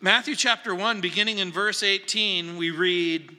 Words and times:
Matthew 0.00 0.34
chapter 0.34 0.74
1, 0.74 1.00
beginning 1.00 1.38
in 1.38 1.52
verse 1.52 1.82
18, 1.82 2.56
we 2.56 2.70
read 2.70 3.36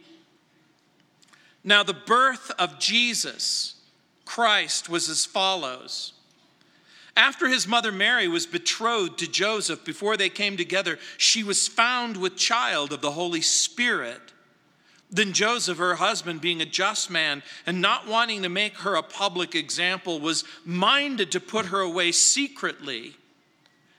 Now 1.64 1.84
the 1.84 1.94
birth 1.94 2.52
of 2.58 2.80
Jesus 2.80 3.76
Christ 4.24 4.90
was 4.90 5.10
as 5.10 5.26
follows. 5.26 6.14
After 7.18 7.48
his 7.48 7.68
mother 7.68 7.92
Mary 7.92 8.28
was 8.28 8.46
betrothed 8.46 9.20
to 9.20 9.28
Joseph, 9.28 9.86
before 9.86 10.18
they 10.18 10.30
came 10.30 10.58
together, 10.58 10.98
she 11.18 11.44
was 11.44 11.68
found 11.68 12.18
with 12.18 12.36
child 12.36 12.92
of 12.92 13.02
the 13.02 13.12
Holy 13.12 13.42
Spirit. 13.42 14.34
Then 15.12 15.34
Joseph, 15.34 15.78
her 15.78 15.96
husband, 15.96 16.42
being 16.42 16.62
a 16.62 16.66
just 16.66 17.10
man 17.10 17.44
and 17.66 17.80
not 17.80 18.08
wanting 18.08 18.42
to 18.42 18.50
make 18.50 18.80
her 18.80 18.96
a 18.96 19.04
public 19.04 19.56
example, 19.56 20.20
was 20.20 20.44
minded 20.66 21.32
to 21.32 21.40
put 21.40 21.68
her 21.68 21.80
away 21.80 22.12
secretly. 22.12 23.16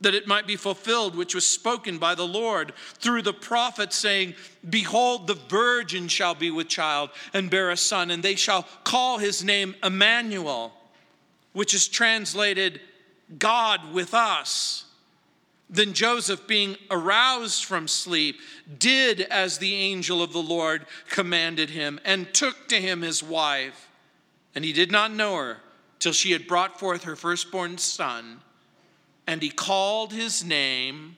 that 0.00 0.14
it 0.14 0.26
might 0.26 0.46
be 0.46 0.56
fulfilled, 0.56 1.16
which 1.16 1.34
was 1.34 1.46
spoken 1.46 1.98
by 1.98 2.14
the 2.14 2.26
Lord 2.26 2.72
through 2.98 3.22
the 3.22 3.32
prophet, 3.32 3.92
saying, 3.92 4.34
Behold, 4.68 5.26
the 5.26 5.34
virgin 5.34 6.08
shall 6.08 6.34
be 6.34 6.50
with 6.50 6.68
child 6.68 7.10
and 7.32 7.50
bear 7.50 7.70
a 7.70 7.76
son, 7.76 8.10
and 8.10 8.22
they 8.22 8.34
shall 8.34 8.64
call 8.84 9.18
his 9.18 9.42
name 9.42 9.74
Emmanuel, 9.82 10.74
which 11.52 11.72
is 11.72 11.88
translated 11.88 12.80
God 13.38 13.92
with 13.92 14.12
us. 14.12 14.84
Then 15.68 15.94
Joseph, 15.94 16.46
being 16.46 16.76
aroused 16.90 17.64
from 17.64 17.88
sleep, 17.88 18.38
did 18.78 19.22
as 19.22 19.58
the 19.58 19.74
angel 19.74 20.22
of 20.22 20.32
the 20.32 20.42
Lord 20.42 20.86
commanded 21.08 21.70
him, 21.70 21.98
and 22.04 22.32
took 22.32 22.68
to 22.68 22.76
him 22.76 23.00
his 23.00 23.22
wife. 23.22 23.88
And 24.54 24.64
he 24.64 24.72
did 24.72 24.92
not 24.92 25.12
know 25.12 25.36
her 25.36 25.58
till 25.98 26.12
she 26.12 26.32
had 26.32 26.46
brought 26.46 26.78
forth 26.78 27.04
her 27.04 27.16
firstborn 27.16 27.78
son 27.78 28.42
and 29.26 29.42
he 29.42 29.50
called 29.50 30.12
his 30.12 30.44
name 30.44 31.16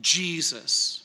Jesus. 0.00 1.04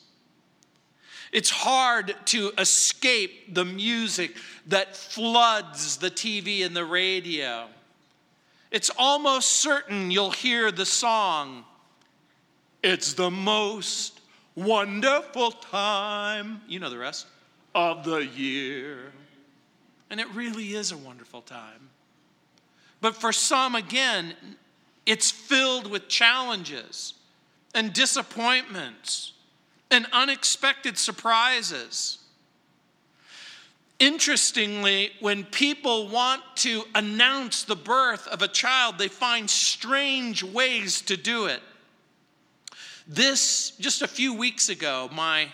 It's 1.32 1.50
hard 1.50 2.14
to 2.26 2.52
escape 2.58 3.54
the 3.54 3.64
music 3.64 4.34
that 4.66 4.96
floods 4.96 5.96
the 5.98 6.10
TV 6.10 6.66
and 6.66 6.74
the 6.74 6.84
radio. 6.84 7.66
It's 8.70 8.90
almost 8.98 9.48
certain 9.48 10.10
you'll 10.10 10.32
hear 10.32 10.70
the 10.70 10.86
song, 10.86 11.64
It's 12.82 13.12
the 13.14 13.30
most 13.30 14.20
wonderful 14.54 15.52
time, 15.52 16.62
you 16.66 16.80
know 16.80 16.90
the 16.90 16.98
rest, 16.98 17.26
of 17.74 18.04
the 18.04 18.24
year. 18.24 19.12
And 20.08 20.18
it 20.18 20.28
really 20.34 20.74
is 20.74 20.90
a 20.90 20.96
wonderful 20.96 21.42
time. 21.42 21.90
But 23.00 23.14
for 23.14 23.32
some, 23.32 23.74
again, 23.74 24.34
it's 25.06 25.30
filled 25.30 25.86
with 25.86 26.08
challenges 26.08 27.14
and 27.74 27.92
disappointments 27.92 29.32
and 29.90 30.06
unexpected 30.12 30.96
surprises. 30.98 32.18
Interestingly, 33.98 35.10
when 35.20 35.44
people 35.44 36.08
want 36.08 36.42
to 36.56 36.84
announce 36.94 37.64
the 37.64 37.76
birth 37.76 38.26
of 38.28 38.40
a 38.40 38.48
child, 38.48 38.96
they 38.98 39.08
find 39.08 39.48
strange 39.50 40.42
ways 40.42 41.02
to 41.02 41.16
do 41.16 41.46
it. 41.46 41.60
This, 43.06 43.72
just 43.78 44.02
a 44.02 44.08
few 44.08 44.32
weeks 44.32 44.68
ago, 44.68 45.10
my 45.12 45.48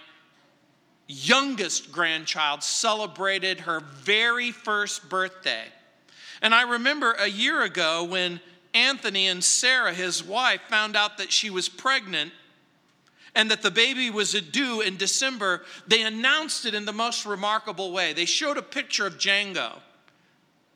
youngest 1.09 1.91
grandchild 1.91 2.63
celebrated 2.63 3.61
her 3.61 3.81
very 3.81 4.51
first 4.51 5.09
birthday. 5.09 5.65
And 6.43 6.55
I 6.55 6.63
remember 6.63 7.13
a 7.13 7.29
year 7.29 7.63
ago 7.63 8.05
when 8.05 8.41
Anthony 8.77 9.27
and 9.27 9.43
Sarah, 9.43 9.95
his 9.95 10.23
wife, 10.23 10.61
found 10.69 10.97
out 10.97 11.17
that 11.17 11.33
she 11.33 11.49
was 11.49 11.69
pregnant 11.69 12.33
and 13.35 13.51
that 13.51 13.63
the 13.63 13.71
baby 13.71 14.11
was 14.11 14.33
due 14.33 14.83
in 14.83 14.97
December, 14.97 15.63
they 15.87 16.03
announced 16.03 16.67
it 16.67 16.75
in 16.75 16.85
the 16.85 16.93
most 16.93 17.25
remarkable 17.25 17.93
way. 17.93 18.13
They 18.13 18.25
showed 18.27 18.59
a 18.59 18.63
picture 18.63 19.07
of 19.07 19.19
Django, 19.19 19.73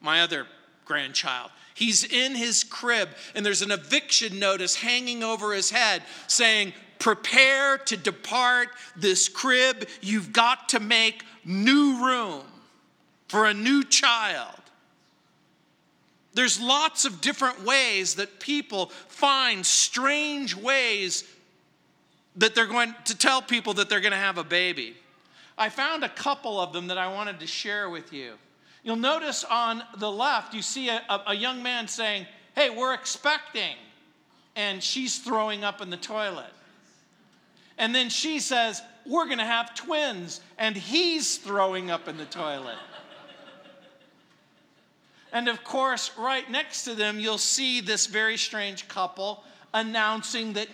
my 0.01 0.23
other 0.23 0.47
grandchild. 0.85 1.51
He's 1.75 2.05
in 2.05 2.35
his 2.35 2.65
crib, 2.65 3.11
and 3.35 3.45
there's 3.45 3.63
an 3.63 3.71
eviction 3.71 4.39
notice 4.39 4.77
hanging 4.77 5.23
over 5.23 5.53
his 5.53 5.71
head 5.71 6.03
saying, 6.27 6.73
Prepare 6.99 7.79
to 7.79 7.97
depart 7.97 8.69
this 8.95 9.29
crib. 9.29 9.89
You've 10.03 10.33
got 10.33 10.69
to 10.71 10.81
make 10.81 11.25
new 11.45 12.05
room 12.05 12.45
for 13.29 13.47
a 13.47 13.55
new 13.55 13.85
child. 13.85 14.60
There's 16.33 16.61
lots 16.61 17.05
of 17.05 17.21
different 17.21 17.65
ways 17.65 18.15
that 18.15 18.39
people 18.39 18.87
find 19.09 19.67
strange 19.67 20.55
ways 20.55 21.25
that 22.37 22.55
they're 22.55 22.67
going 22.67 22.95
to 23.07 23.17
tell 23.17 23.43
people 23.43 23.75
that 23.75 23.89
they're 23.89 24.01
going 24.01 24.13
to 24.13 24.19
have 24.19 24.39
a 24.39 24.45
baby. 24.45 24.95
I 25.59 25.69
found 25.69 26.05
a 26.05 26.09
couple 26.09 26.61
of 26.61 26.73
them 26.73 26.87
that 26.87 26.99
I 26.99 27.13
wanted 27.13 27.41
to 27.41 27.47
share 27.47 27.91
with 27.91 28.13
you. 28.13 28.35
You'll 28.83 28.97
notice 28.97 29.45
on 29.45 29.83
the 29.99 30.11
left, 30.11 30.55
you 30.55 30.63
see 30.63 30.89
a, 30.89 31.03
a, 31.27 31.35
young 31.35 31.63
man 31.63 31.87
saying, 31.87 32.27
Hey, 32.55 32.71
we're 32.71 32.95
expecting. 32.95 33.77
And 34.57 34.83
she's 34.83 35.19
throwing 35.19 35.65
up 35.65 35.81
in 35.81 35.91
the 35.91 35.97
toilet. 35.97 36.53
And 37.77 37.95
then 37.95 38.09
she 38.09 38.41
says, 38.41 38.81
We're 39.05 39.27
going 39.27 39.39
to 39.39 39.45
have 39.45 39.75
twins. 39.75 40.41
And 40.57 40.77
he's 40.77 41.37
throwing 41.37 41.91
up 41.91 42.09
in 42.09 42.17
the 42.17 42.25
toilet. 42.25 42.79
And 45.33 45.49
of 45.49 45.63
course, 45.65 46.11
right 46.19 46.49
next 46.51 46.85
to 46.85 46.95
them, 46.95 47.21
you'll 47.21 47.39
see 47.39 47.81
this 47.81 48.07
very 48.07 48.37
strange 48.37 48.89
couple 48.89 49.45
announcing 49.73 50.55
that 50.55 50.69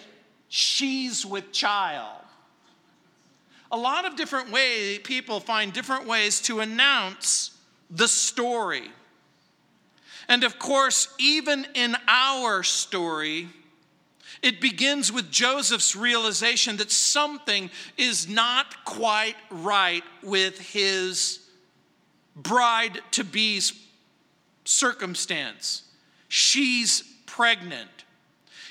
she's 0.49 1.27
with 1.27 1.53
child. 1.53 2.23
A 3.71 3.77
lot 3.77 4.07
of 4.07 4.17
different 4.17 4.51
ways, 4.51 5.01
people 5.03 5.41
find 5.41 5.73
different 5.73 6.07
ways 6.07 6.41
to 6.43 6.61
announce 6.61 7.51
the 7.91 8.09
story. 8.09 8.91
And 10.29 10.45
of 10.45 10.59
course, 10.59 11.15
even 11.19 11.67
in 11.75 11.97
our 12.09 12.63
story, 12.63 13.49
it 14.43 14.61
begins 14.61 15.13
with 15.13 15.31
Joseph's 15.31 15.97
realization 15.97 16.77
that 16.79 16.91
something 16.91 17.71
is 17.97 18.29
not 18.29 18.85
quite 18.85 19.37
right 19.51 20.05
with 20.23 20.59
his 20.59 21.41
bride 22.35 23.01
to 23.13 23.25
be's 23.25 23.73
circumstance. 24.67 25.83
She's 26.29 27.03
pregnant. 27.27 27.91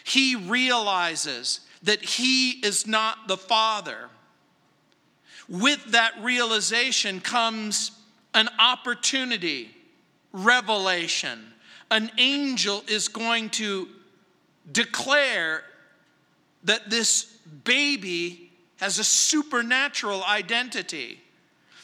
He 0.03 0.35
realizes 0.35 1.61
that 1.83 2.03
he 2.03 2.51
is 2.51 2.85
not 2.85 3.27
the 3.27 3.37
father. 3.37 4.09
With 5.47 5.83
that 5.91 6.13
realization 6.21 7.21
comes 7.21 7.91
an 8.33 8.49
opportunity, 8.59 9.75
revelation. 10.33 11.53
An 11.91 12.11
angel 12.17 12.83
is 12.87 13.07
going 13.07 13.49
to 13.51 13.87
declare 14.71 15.63
that 16.63 16.89
this 16.89 17.25
baby 17.63 18.51
has 18.77 18.99
a 18.99 19.03
supernatural 19.03 20.23
identity. 20.23 21.19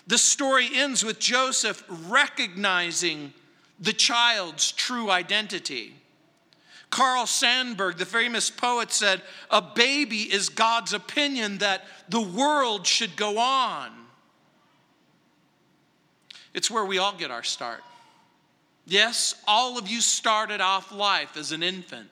The 0.07 0.17
story 0.17 0.69
ends 0.73 1.05
with 1.05 1.19
Joseph 1.19 1.83
recognizing 2.09 3.33
the 3.81 3.93
child's 3.93 4.71
true 4.71 5.09
identity. 5.09 5.95
Carl 6.91 7.25
Sandburg, 7.25 7.97
the 7.97 8.05
famous 8.05 8.49
poet, 8.51 8.91
said, 8.91 9.21
A 9.49 9.61
baby 9.61 10.21
is 10.21 10.49
God's 10.49 10.93
opinion 10.93 11.57
that 11.57 11.85
the 12.07 12.21
world 12.21 12.85
should 12.85 13.15
go 13.15 13.39
on. 13.39 13.89
It's 16.53 16.69
where 16.69 16.85
we 16.85 16.97
all 16.97 17.13
get 17.13 17.31
our 17.31 17.43
start. 17.43 17.81
Yes, 18.85 19.35
all 19.47 19.77
of 19.77 19.87
you 19.87 20.01
started 20.01 20.59
off 20.59 20.91
life 20.91 21.37
as 21.37 21.51
an 21.51 21.63
infant. 21.63 22.09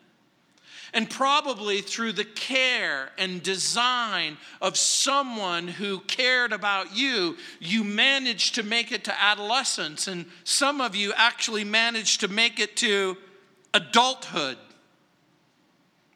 And 0.93 1.09
probably 1.09 1.81
through 1.81 2.13
the 2.13 2.25
care 2.25 3.11
and 3.17 3.43
design 3.43 4.37
of 4.61 4.77
someone 4.77 5.67
who 5.67 5.99
cared 6.01 6.51
about 6.51 6.95
you, 6.95 7.37
you 7.59 7.83
managed 7.83 8.55
to 8.55 8.63
make 8.63 8.91
it 8.91 9.03
to 9.03 9.21
adolescence. 9.21 10.07
And 10.07 10.25
some 10.43 10.81
of 10.81 10.95
you 10.95 11.13
actually 11.15 11.63
managed 11.63 12.21
to 12.21 12.27
make 12.27 12.59
it 12.59 12.75
to 12.77 13.17
adulthood. 13.73 14.57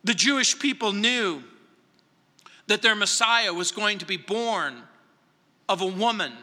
The 0.03 0.13
Jewish 0.13 0.57
people 0.57 0.91
knew 0.91 1.43
that 2.67 2.81
their 2.81 2.95
Messiah 2.95 3.53
was 3.53 3.71
going 3.71 3.99
to 3.99 4.05
be 4.05 4.17
born 4.17 4.81
of 5.69 5.81
a 5.81 5.87
woman, 5.87 6.33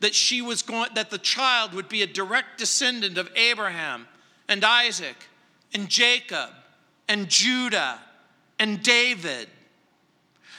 that 0.00 0.14
she 0.14 0.40
was 0.40 0.62
going 0.62 0.90
that 0.94 1.10
the 1.10 1.18
child 1.18 1.74
would 1.74 1.88
be 1.88 2.02
a 2.02 2.06
direct 2.06 2.58
descendant 2.58 3.18
of 3.18 3.30
Abraham 3.34 4.06
and 4.48 4.64
Isaac 4.64 5.16
and 5.74 5.88
Jacob 5.88 6.50
and 7.08 7.28
Judah 7.28 7.98
and 8.58 8.82
David. 8.82 9.48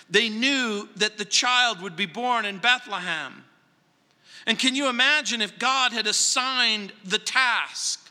They 0.09 0.29
knew 0.29 0.89
that 0.95 1.17
the 1.17 1.25
child 1.25 1.81
would 1.81 1.95
be 1.95 2.07
born 2.07 2.45
in 2.45 2.57
Bethlehem. 2.57 3.43
And 4.47 4.57
can 4.57 4.75
you 4.75 4.89
imagine 4.89 5.41
if 5.41 5.59
God 5.59 5.91
had 5.91 6.07
assigned 6.07 6.91
the 7.05 7.19
task 7.19 8.09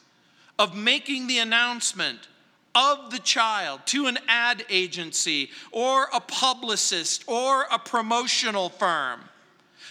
of 0.59 0.77
making 0.77 1.27
the 1.27 1.39
announcement 1.39 2.29
of 2.75 3.11
the 3.11 3.19
child 3.19 3.81
to 3.87 4.07
an 4.07 4.19
ad 4.29 4.65
agency 4.69 5.51
or 5.73 6.09
a 6.13 6.21
publicist 6.21 7.25
or 7.27 7.67
a 7.73 7.79
promotional 7.79 8.69
firm? 8.69 9.21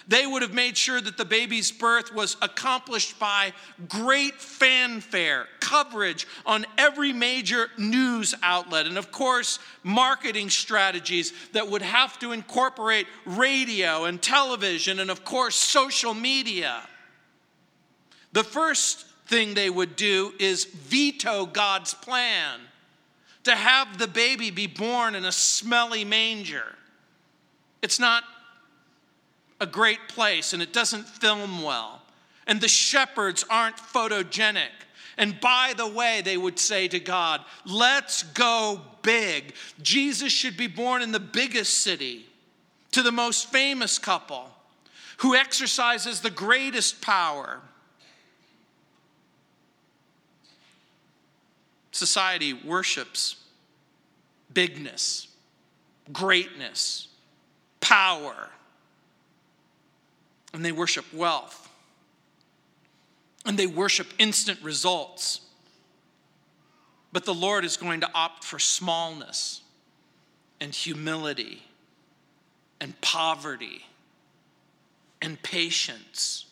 They 0.07 0.25
would 0.25 0.41
have 0.41 0.53
made 0.53 0.77
sure 0.77 1.01
that 1.01 1.17
the 1.17 1.25
baby's 1.25 1.69
birth 1.69 2.13
was 2.13 2.37
accomplished 2.41 3.19
by 3.19 3.51
great 3.89 4.35
fanfare, 4.35 5.47
coverage 5.59 6.25
on 6.45 6.65
every 6.77 7.11
major 7.11 7.67
news 7.77 8.33
outlet, 8.41 8.85
and 8.85 8.97
of 8.97 9.11
course, 9.11 9.59
marketing 9.83 10.49
strategies 10.49 11.33
that 11.51 11.69
would 11.69 11.81
have 11.81 12.17
to 12.19 12.31
incorporate 12.31 13.07
radio 13.25 14.05
and 14.05 14.21
television, 14.21 15.01
and 15.01 15.11
of 15.11 15.25
course, 15.25 15.55
social 15.55 16.13
media. 16.13 16.87
The 18.31 18.45
first 18.45 19.05
thing 19.25 19.53
they 19.53 19.69
would 19.69 19.97
do 19.97 20.31
is 20.39 20.63
veto 20.63 21.45
God's 21.45 21.93
plan 21.93 22.61
to 23.43 23.55
have 23.55 23.97
the 23.97 24.07
baby 24.07 24.51
be 24.51 24.67
born 24.67 25.15
in 25.15 25.25
a 25.25 25.31
smelly 25.33 26.05
manger. 26.05 26.75
It's 27.81 27.99
not 27.99 28.23
a 29.59 29.65
great 29.65 30.07
place 30.07 30.53
and 30.53 30.61
it 30.61 30.73
doesn't 30.73 31.07
film 31.07 31.63
well. 31.63 32.01
And 32.45 32.61
the 32.61 32.67
shepherds 32.67 33.43
aren't 33.49 33.77
photogenic. 33.77 34.69
And 35.17 35.39
by 35.39 35.73
the 35.75 35.87
way, 35.87 36.21
they 36.23 36.37
would 36.37 36.59
say 36.59 36.87
to 36.87 36.99
God, 36.99 37.41
let's 37.65 38.23
go 38.23 38.81
big. 39.01 39.53
Jesus 39.81 40.31
should 40.31 40.55
be 40.55 40.67
born 40.67 41.01
in 41.01 41.11
the 41.11 41.19
biggest 41.19 41.79
city, 41.79 42.25
to 42.91 43.01
the 43.01 43.11
most 43.11 43.51
famous 43.51 43.97
couple, 43.97 44.49
who 45.17 45.35
exercises 45.35 46.21
the 46.21 46.29
greatest 46.29 47.01
power. 47.01 47.59
Society 51.91 52.53
worships 52.53 53.37
bigness, 54.53 55.27
greatness, 56.13 57.07
power 57.81 58.49
and 60.57 60.65
they 60.65 60.71
worship 60.71 61.05
wealth, 61.13 61.69
and 63.45 63.59
they 63.59 63.67
worship 63.67 64.07
instant 64.17 64.59
results. 64.63 65.41
But 67.13 67.25
the 67.25 67.33
Lord 67.33 67.63
is 67.63 67.77
going 67.77 68.01
to 68.01 68.09
opt 68.15 68.43
for 68.43 68.57
smallness 68.57 69.61
and 70.59 70.73
humility 70.73 71.61
and 72.81 72.99
poverty 73.01 73.85
and 75.21 75.39
patience 75.43 76.47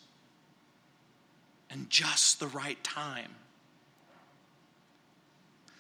and 1.72 1.90
just 1.90 2.40
the 2.40 2.48
right 2.48 2.82
time. 2.84 3.32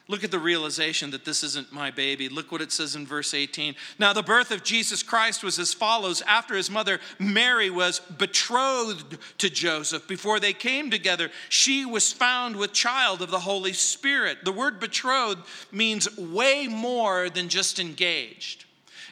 Look 0.07 0.23
at 0.23 0.29
the 0.29 0.37
realization 0.37 1.09
that 1.11 1.25
this 1.25 1.43
isn't 1.43 1.73
my 1.73 1.89
baby. 1.89 2.29
Look 2.29 2.51
what 2.51 2.61
it 2.61 2.71
says 2.71 2.95
in 2.95 3.07
verse 3.07 3.33
18. 3.33 3.73
Now, 3.97 4.13
the 4.13 4.21
birth 4.21 4.51
of 4.51 4.63
Jesus 4.63 5.01
Christ 5.01 5.43
was 5.43 5.57
as 5.57 5.73
follows 5.73 6.21
after 6.27 6.55
his 6.55 6.69
mother 6.69 6.99
Mary 7.17 7.71
was 7.71 7.99
betrothed 7.99 9.17
to 9.39 9.49
Joseph. 9.49 10.07
Before 10.07 10.39
they 10.39 10.53
came 10.53 10.91
together, 10.91 11.31
she 11.49 11.85
was 11.85 12.13
found 12.13 12.55
with 12.55 12.71
child 12.71 13.23
of 13.23 13.31
the 13.31 13.39
Holy 13.39 13.73
Spirit. 13.73 14.45
The 14.45 14.51
word 14.51 14.79
betrothed 14.79 15.41
means 15.71 16.15
way 16.17 16.67
more 16.67 17.31
than 17.31 17.49
just 17.49 17.79
engaged. 17.79 18.65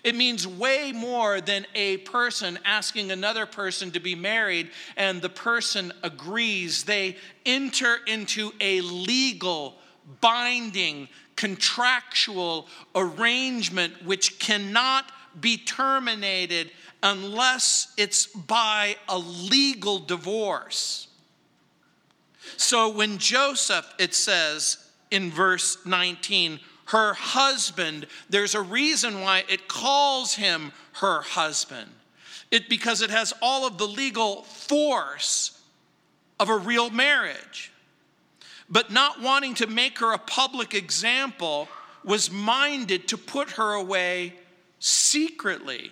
It 0.04 0.16
means 0.16 0.46
way 0.46 0.92
more 0.92 1.42
than 1.42 1.66
a 1.74 1.98
person 1.98 2.60
asking 2.66 3.10
another 3.10 3.48
person 3.48 3.90
to 3.92 4.00
be 4.00 4.14
married 4.14 4.70
and 4.96 5.22
the 5.22 5.30
person 5.30 5.92
agrees. 6.04 6.84
They 6.84 7.18
enter 7.48 7.98
into 8.06 8.52
a 8.62 8.82
legal 8.82 9.78
binding, 10.22 11.08
contractual 11.36 12.68
arrangement 12.96 14.06
which 14.06 14.40
cannot 14.40 15.12
be 15.40 15.58
terminated 15.58 16.72
unless 17.02 17.94
it's 17.98 18.28
by 18.28 18.96
a 19.10 19.18
legal 19.18 20.00
divorce. 20.00 21.08
So 22.58 22.90
when 22.90 23.18
Joseph, 23.18 23.92
it 24.00 24.14
says 24.14 24.78
in 25.12 25.32
verse 25.32 25.78
19, 25.86 26.60
her 26.86 27.14
husband, 27.14 28.08
there's 28.30 28.56
a 28.56 28.62
reason 28.62 29.22
why 29.22 29.44
it 29.50 29.68
calls 29.68 30.36
him 30.36 30.72
her 30.94 31.22
husband. 31.22 31.90
It 32.52 32.70
because 32.70 33.02
it 33.02 33.10
has 33.10 33.34
all 33.42 33.66
of 33.66 33.78
the 33.78 33.88
legal 33.88 34.44
force 34.44 35.60
of 36.40 36.50
a 36.50 36.58
real 36.58 36.90
marriage 36.90 37.73
but 38.70 38.92
not 38.92 39.22
wanting 39.22 39.54
to 39.56 39.68
make 39.68 40.00
her 40.00 40.14
a 40.14 40.18
public 40.18 40.74
example, 40.74 41.68
was 42.04 42.32
minded 42.32 43.08
to 43.08 43.18
put 43.18 43.52
her 43.52 43.74
away 43.74 44.34
secretly. 44.80 45.92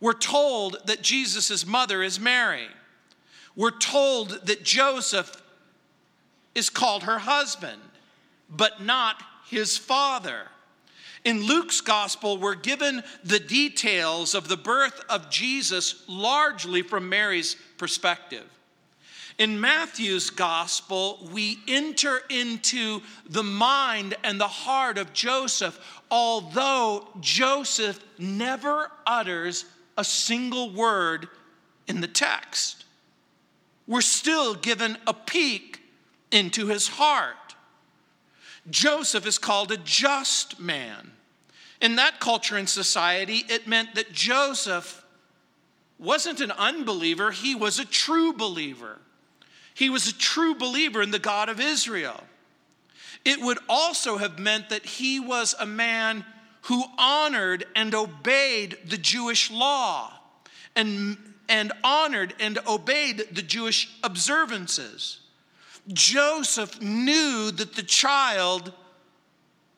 We're 0.00 0.12
told 0.12 0.78
that 0.86 1.02
Jesus' 1.02 1.66
mother 1.66 2.02
is 2.02 2.20
Mary. 2.20 2.66
We're 3.54 3.78
told 3.78 4.46
that 4.46 4.62
Joseph 4.62 5.42
is 6.54 6.70
called 6.70 7.04
her 7.04 7.18
husband, 7.18 7.80
but 8.50 8.82
not 8.82 9.22
his 9.48 9.78
father. 9.78 10.48
In 11.24 11.42
Luke's 11.42 11.80
gospel, 11.80 12.38
we're 12.38 12.54
given 12.54 13.02
the 13.24 13.40
details 13.40 14.34
of 14.34 14.48
the 14.48 14.56
birth 14.56 15.04
of 15.08 15.30
Jesus 15.30 16.04
largely 16.06 16.82
from 16.82 17.08
Mary's 17.08 17.56
perspective. 17.78 18.46
In 19.38 19.60
Matthew's 19.60 20.30
gospel, 20.30 21.28
we 21.30 21.58
enter 21.68 22.22
into 22.30 23.02
the 23.28 23.42
mind 23.42 24.16
and 24.24 24.40
the 24.40 24.48
heart 24.48 24.96
of 24.96 25.12
Joseph, 25.12 25.78
although 26.10 27.08
Joseph 27.20 28.02
never 28.18 28.90
utters 29.06 29.66
a 29.98 30.04
single 30.04 30.72
word 30.72 31.28
in 31.86 32.00
the 32.00 32.08
text. 32.08 32.84
We're 33.86 34.00
still 34.00 34.54
given 34.54 34.96
a 35.06 35.12
peek 35.12 35.82
into 36.32 36.66
his 36.68 36.88
heart. 36.88 37.54
Joseph 38.70 39.26
is 39.26 39.38
called 39.38 39.70
a 39.70 39.76
just 39.76 40.58
man. 40.58 41.12
In 41.82 41.96
that 41.96 42.20
culture 42.20 42.56
and 42.56 42.68
society, 42.68 43.44
it 43.48 43.68
meant 43.68 43.94
that 43.94 44.12
Joseph 44.12 45.04
wasn't 45.98 46.40
an 46.40 46.52
unbeliever, 46.52 47.30
he 47.30 47.54
was 47.54 47.78
a 47.78 47.84
true 47.84 48.32
believer. 48.32 48.98
He 49.76 49.90
was 49.90 50.08
a 50.08 50.14
true 50.14 50.54
believer 50.54 51.02
in 51.02 51.10
the 51.10 51.18
God 51.18 51.50
of 51.50 51.60
Israel. 51.60 52.24
It 53.26 53.42
would 53.42 53.58
also 53.68 54.16
have 54.16 54.38
meant 54.38 54.70
that 54.70 54.86
he 54.86 55.20
was 55.20 55.54
a 55.60 55.66
man 55.66 56.24
who 56.62 56.82
honored 56.96 57.66
and 57.76 57.94
obeyed 57.94 58.78
the 58.86 58.96
Jewish 58.96 59.50
law 59.50 60.14
and, 60.74 61.18
and 61.50 61.74
honored 61.84 62.32
and 62.40 62.58
obeyed 62.66 63.26
the 63.32 63.42
Jewish 63.42 63.90
observances. 64.02 65.20
Joseph 65.92 66.80
knew 66.80 67.50
that 67.50 67.74
the 67.74 67.82
child 67.82 68.72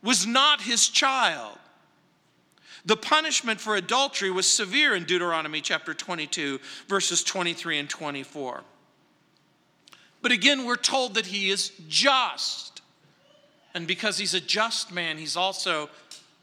was 0.00 0.28
not 0.28 0.60
his 0.60 0.86
child. 0.88 1.58
The 2.84 2.96
punishment 2.96 3.60
for 3.60 3.74
adultery 3.74 4.30
was 4.30 4.48
severe 4.48 4.94
in 4.94 5.06
Deuteronomy 5.06 5.60
chapter 5.60 5.92
22, 5.92 6.60
verses 6.86 7.24
23 7.24 7.80
and 7.80 7.90
24. 7.90 8.62
But 10.20 10.32
again, 10.32 10.64
we're 10.64 10.76
told 10.76 11.14
that 11.14 11.26
he 11.26 11.50
is 11.50 11.72
just. 11.88 12.82
And 13.74 13.86
because 13.86 14.18
he's 14.18 14.34
a 14.34 14.40
just 14.40 14.92
man, 14.92 15.18
he's 15.18 15.36
also 15.36 15.88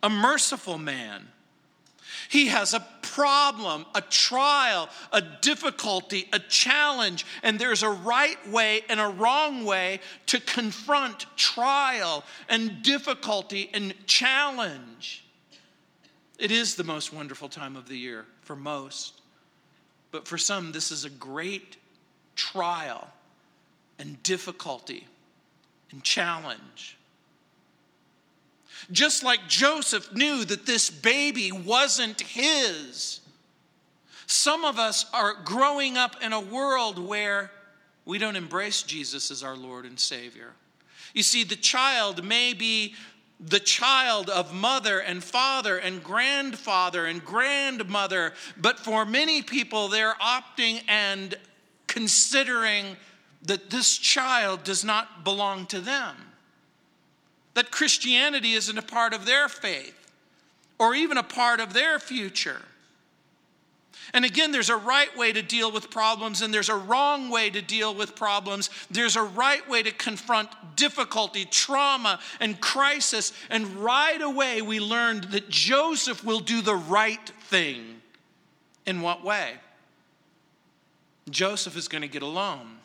a 0.02 0.10
merciful 0.10 0.78
man. 0.78 1.28
He 2.30 2.48
has 2.48 2.74
a 2.74 2.86
problem, 3.02 3.86
a 3.94 4.02
trial, 4.02 4.90
a 5.12 5.22
difficulty, 5.42 6.28
a 6.34 6.40
challenge, 6.40 7.26
and 7.44 7.60
there's 7.60 7.84
a 7.84 7.90
right 7.90 8.50
way 8.50 8.82
and 8.90 9.00
a 9.00 9.08
wrong 9.08 9.66
way 9.66 10.00
to 10.28 10.40
confront 10.40 11.26
trial 11.36 12.24
and 12.50 12.82
difficulty 12.82 13.70
and 13.74 13.94
challenge. 14.08 15.26
It 16.40 16.52
is 16.52 16.76
the 16.76 16.84
most 16.84 17.14
wonderful 17.14 17.50
time 17.50 17.76
of 17.76 17.88
the 17.88 17.98
year 17.98 18.26
for 18.42 18.56
most, 18.56 19.22
but 20.12 20.28
for 20.28 20.38
some, 20.38 20.72
this 20.72 20.92
is 20.92 21.06
a 21.06 21.10
great 21.10 21.78
trial 22.36 23.08
and 24.00 24.22
difficulty 24.24 25.08
and 25.92 26.04
challenge. 26.04 26.98
Just 28.92 29.24
like 29.24 29.48
Joseph 29.48 30.14
knew 30.14 30.46
that 30.46 30.66
this 30.66 30.90
baby 30.90 31.52
wasn't 31.52 32.22
his. 32.22 33.22
Some 34.28 34.66
of 34.66 34.80
us 34.80 35.06
are 35.14 35.34
growing 35.44 35.98
up 35.98 36.22
in 36.22 36.34
a 36.34 36.40
world 36.40 37.00
where 37.00 37.52
we 38.06 38.18
don't 38.18 38.36
embrace 38.36 38.84
Jesus 38.84 39.32
as 39.32 39.44
our 39.44 39.56
Lord 39.56 39.86
and 39.86 40.00
Savior. 40.00 40.54
You 41.14 41.24
see, 41.24 41.44
the 41.44 41.56
child 41.56 42.24
may 42.24 42.54
be 42.54 42.94
the 43.40 43.60
child 43.60 44.30
of 44.30 44.54
mother 44.54 45.00
and 45.00 45.24
father 45.24 45.78
and 45.78 46.04
grandfather 46.04 47.06
and 47.06 47.24
grandmother, 47.24 48.34
but 48.58 48.80
for 48.80 49.06
many 49.06 49.42
people, 49.42 49.88
they're 49.88 50.16
opting 50.16 50.82
and 50.88 51.36
considering 51.88 52.96
that 53.46 53.70
this 53.70 53.98
child 53.98 54.64
does 54.64 54.84
not 54.84 55.24
belong 55.24 55.66
to 55.68 55.80
them, 55.80 56.16
that 57.54 57.72
Christianity 57.72 58.54
isn't 58.54 58.78
a 58.78 58.82
part 58.82 59.14
of 59.14 59.26
their 59.26 59.48
faith 59.48 60.12
or 60.78 60.94
even 60.94 61.18
a 61.18 61.24
part 61.24 61.60
of 61.60 61.74
their 61.74 62.00
future. 62.00 62.62
And 64.14 64.24
again, 64.24 64.52
there's 64.52 64.70
a 64.70 64.78
right 64.78 65.16
way 65.18 65.34
to 65.34 65.42
deal 65.42 65.72
with 65.72 65.90
problems, 65.90 66.42
and 66.42 66.54
there's 66.54 66.70
a 66.70 66.76
wrong 66.76 67.30
way 67.30 67.50
to 67.50 67.62
deal 67.62 67.94
with 67.94 68.16
problems. 68.16 68.70
There's 68.92 69.16
a 69.16 69.24
right 69.24 69.68
way 69.68 69.84
to 69.84 69.92
confront 69.92 70.50
difficulty, 70.76 71.46
trauma, 71.46 72.20
and 72.40 72.60
crisis. 72.62 73.34
And 73.50 73.68
right 73.78 74.22
away, 74.22 74.62
we 74.62 74.80
learned 74.80 75.26
that 75.26 75.50
Joseph 75.50 76.24
will 76.24 76.40
do 76.40 76.62
the 76.62 76.76
right 76.76 77.28
thing. 77.46 78.02
In 78.86 79.02
what 79.02 79.24
way? 79.24 79.54
Joseph 81.30 81.76
is 81.76 81.88
going 81.88 82.04
to 82.04 82.08
get 82.08 82.22
alone. 82.22 82.78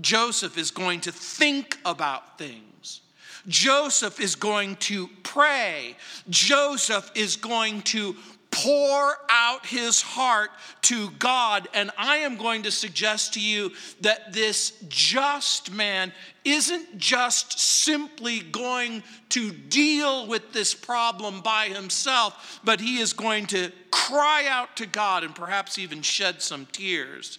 Joseph 0.00 0.58
is 0.58 0.70
going 0.70 1.00
to 1.02 1.12
think 1.12 1.78
about 1.84 2.38
things. 2.38 3.00
Joseph 3.46 4.20
is 4.20 4.34
going 4.34 4.76
to 4.76 5.08
pray. 5.22 5.96
Joseph 6.28 7.10
is 7.14 7.36
going 7.36 7.82
to 7.82 8.14
pour 8.50 9.16
out 9.28 9.66
his 9.66 10.00
heart 10.00 10.50
to 10.82 11.10
God. 11.12 11.68
And 11.74 11.90
I 11.98 12.18
am 12.18 12.36
going 12.36 12.62
to 12.62 12.70
suggest 12.70 13.34
to 13.34 13.40
you 13.40 13.72
that 14.00 14.32
this 14.32 14.72
just 14.88 15.70
man 15.70 16.12
isn't 16.44 16.98
just 16.98 17.58
simply 17.58 18.40
going 18.40 19.02
to 19.30 19.52
deal 19.52 20.26
with 20.26 20.52
this 20.52 20.74
problem 20.74 21.40
by 21.42 21.68
himself, 21.68 22.60
but 22.64 22.80
he 22.80 22.98
is 22.98 23.12
going 23.12 23.46
to 23.48 23.70
cry 23.90 24.46
out 24.48 24.76
to 24.76 24.86
God 24.86 25.24
and 25.24 25.34
perhaps 25.34 25.78
even 25.78 26.00
shed 26.00 26.40
some 26.40 26.66
tears. 26.72 27.38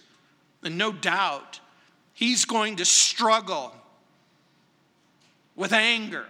And 0.62 0.78
no 0.78 0.92
doubt, 0.92 1.58
he's 2.20 2.44
going 2.44 2.76
to 2.76 2.84
struggle 2.84 3.74
with 5.56 5.72
anger, 5.72 6.26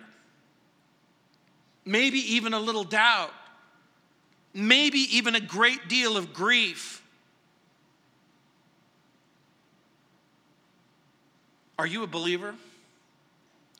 maybe 1.84 2.18
even 2.34 2.54
a 2.54 2.58
little 2.58 2.84
doubt 2.84 3.34
maybe 4.54 4.98
even 4.98 5.34
a 5.34 5.40
great 5.40 5.88
deal 5.88 6.16
of 6.16 6.32
grief. 6.32 7.02
Are 11.78 11.86
you 11.86 12.02
a 12.02 12.06
believer 12.06 12.54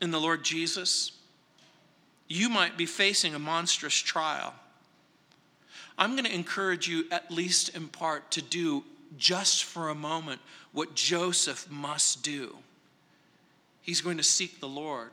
in 0.00 0.10
the 0.10 0.20
Lord 0.20 0.42
Jesus? 0.44 1.12
You 2.28 2.48
might 2.48 2.78
be 2.78 2.86
facing 2.86 3.34
a 3.34 3.38
monstrous 3.38 3.94
trial. 3.94 4.54
I'm 5.98 6.12
going 6.12 6.24
to 6.24 6.34
encourage 6.34 6.88
you, 6.88 7.04
at 7.10 7.30
least 7.30 7.76
in 7.76 7.88
part, 7.88 8.30
to 8.32 8.42
do 8.42 8.84
just 9.16 9.64
for 9.64 9.88
a 9.88 9.94
moment 9.94 10.40
what 10.72 10.94
Joseph 10.94 11.70
must 11.70 12.22
do. 12.22 12.56
He's 13.82 14.00
going 14.00 14.18
to 14.18 14.22
seek 14.22 14.60
the 14.60 14.68
Lord, 14.68 15.10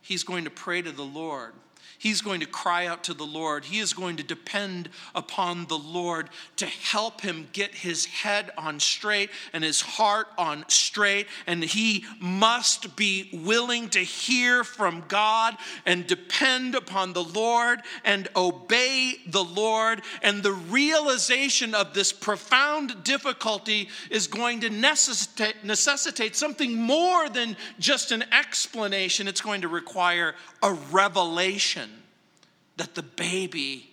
he's 0.00 0.24
going 0.24 0.44
to 0.44 0.50
pray 0.50 0.82
to 0.82 0.92
the 0.92 1.02
Lord. 1.02 1.52
He's 1.98 2.20
going 2.20 2.40
to 2.40 2.46
cry 2.46 2.86
out 2.86 3.04
to 3.04 3.14
the 3.14 3.26
Lord. 3.26 3.64
He 3.64 3.80
is 3.80 3.92
going 3.92 4.16
to 4.18 4.22
depend 4.22 4.88
upon 5.16 5.66
the 5.66 5.78
Lord 5.78 6.30
to 6.56 6.66
help 6.66 7.22
him 7.22 7.48
get 7.52 7.74
his 7.74 8.06
head 8.06 8.52
on 8.56 8.78
straight 8.78 9.30
and 9.52 9.64
his 9.64 9.80
heart 9.80 10.28
on 10.38 10.64
straight. 10.68 11.26
And 11.46 11.64
he 11.64 12.04
must 12.20 12.94
be 12.94 13.28
willing 13.44 13.88
to 13.90 13.98
hear 13.98 14.62
from 14.62 15.04
God 15.08 15.56
and 15.84 16.06
depend 16.06 16.76
upon 16.76 17.14
the 17.14 17.24
Lord 17.24 17.80
and 18.04 18.28
obey 18.36 19.14
the 19.26 19.44
Lord. 19.44 20.02
And 20.22 20.42
the 20.42 20.52
realization 20.52 21.74
of 21.74 21.94
this 21.94 22.12
profound 22.12 23.02
difficulty 23.02 23.88
is 24.08 24.28
going 24.28 24.60
to 24.60 24.70
necessitate, 24.70 25.64
necessitate 25.64 26.36
something 26.36 26.76
more 26.76 27.28
than 27.28 27.56
just 27.80 28.12
an 28.12 28.24
explanation, 28.32 29.26
it's 29.26 29.40
going 29.40 29.62
to 29.62 29.68
require 29.68 30.36
a 30.62 30.72
revelation 30.72 31.67
that 32.76 32.94
the 32.94 33.02
baby 33.02 33.90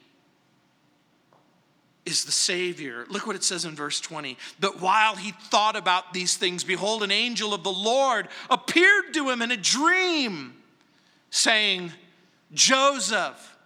is 2.06 2.26
the 2.26 2.32
Savior. 2.32 3.06
Look 3.10 3.26
what 3.26 3.36
it 3.36 3.44
says 3.44 3.66
in 3.66 3.76
verse 3.76 4.00
20. 4.00 4.38
But 4.60 4.80
while 4.80 5.16
he 5.16 5.32
thought 5.32 5.76
about 5.76 6.14
these 6.14 6.38
things, 6.38 6.64
behold, 6.64 7.02
an 7.04 7.12
angel 7.12 7.54
of 7.54 7.64
the 7.64 7.72
Lord 7.72 8.28
appeared 8.50 9.14
to 9.16 9.30
him 9.30 9.42
in 9.42 9.52
a 9.52 9.58
dream, 9.58 10.54
saying, 11.32 11.92
Joseph, 12.54 13.58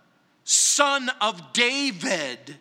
son 0.45 1.11
of 1.19 1.53
David, 1.53 2.55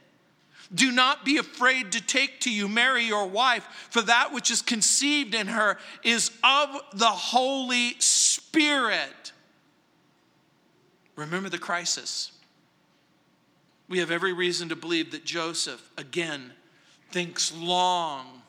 do 0.75 0.91
not 0.91 1.25
be 1.25 1.39
afraid 1.39 1.93
to 1.93 2.05
take 2.05 2.41
to 2.41 2.53
you 2.53 2.69
Mary, 2.69 3.05
your 3.05 3.27
wife, 3.27 3.65
for 3.91 4.03
that 4.03 4.33
which 4.33 4.51
is 4.51 4.61
conceived 4.61 5.35
in 5.35 5.47
her 5.47 5.79
is 6.03 6.31
of 6.43 6.77
the 6.93 7.07
Holy 7.07 7.95
Spirit. 8.01 9.33
Remember 11.19 11.49
the 11.49 11.59
crisis. 11.59 12.31
We 13.89 13.99
have 13.99 14.13
every 14.13 14.33
reason 14.33 14.69
to 14.69 14.77
believe 14.77 15.11
that 15.11 15.25
Joseph, 15.25 15.91
again, 15.99 16.53
thinks 17.11 17.53
long 17.53 18.43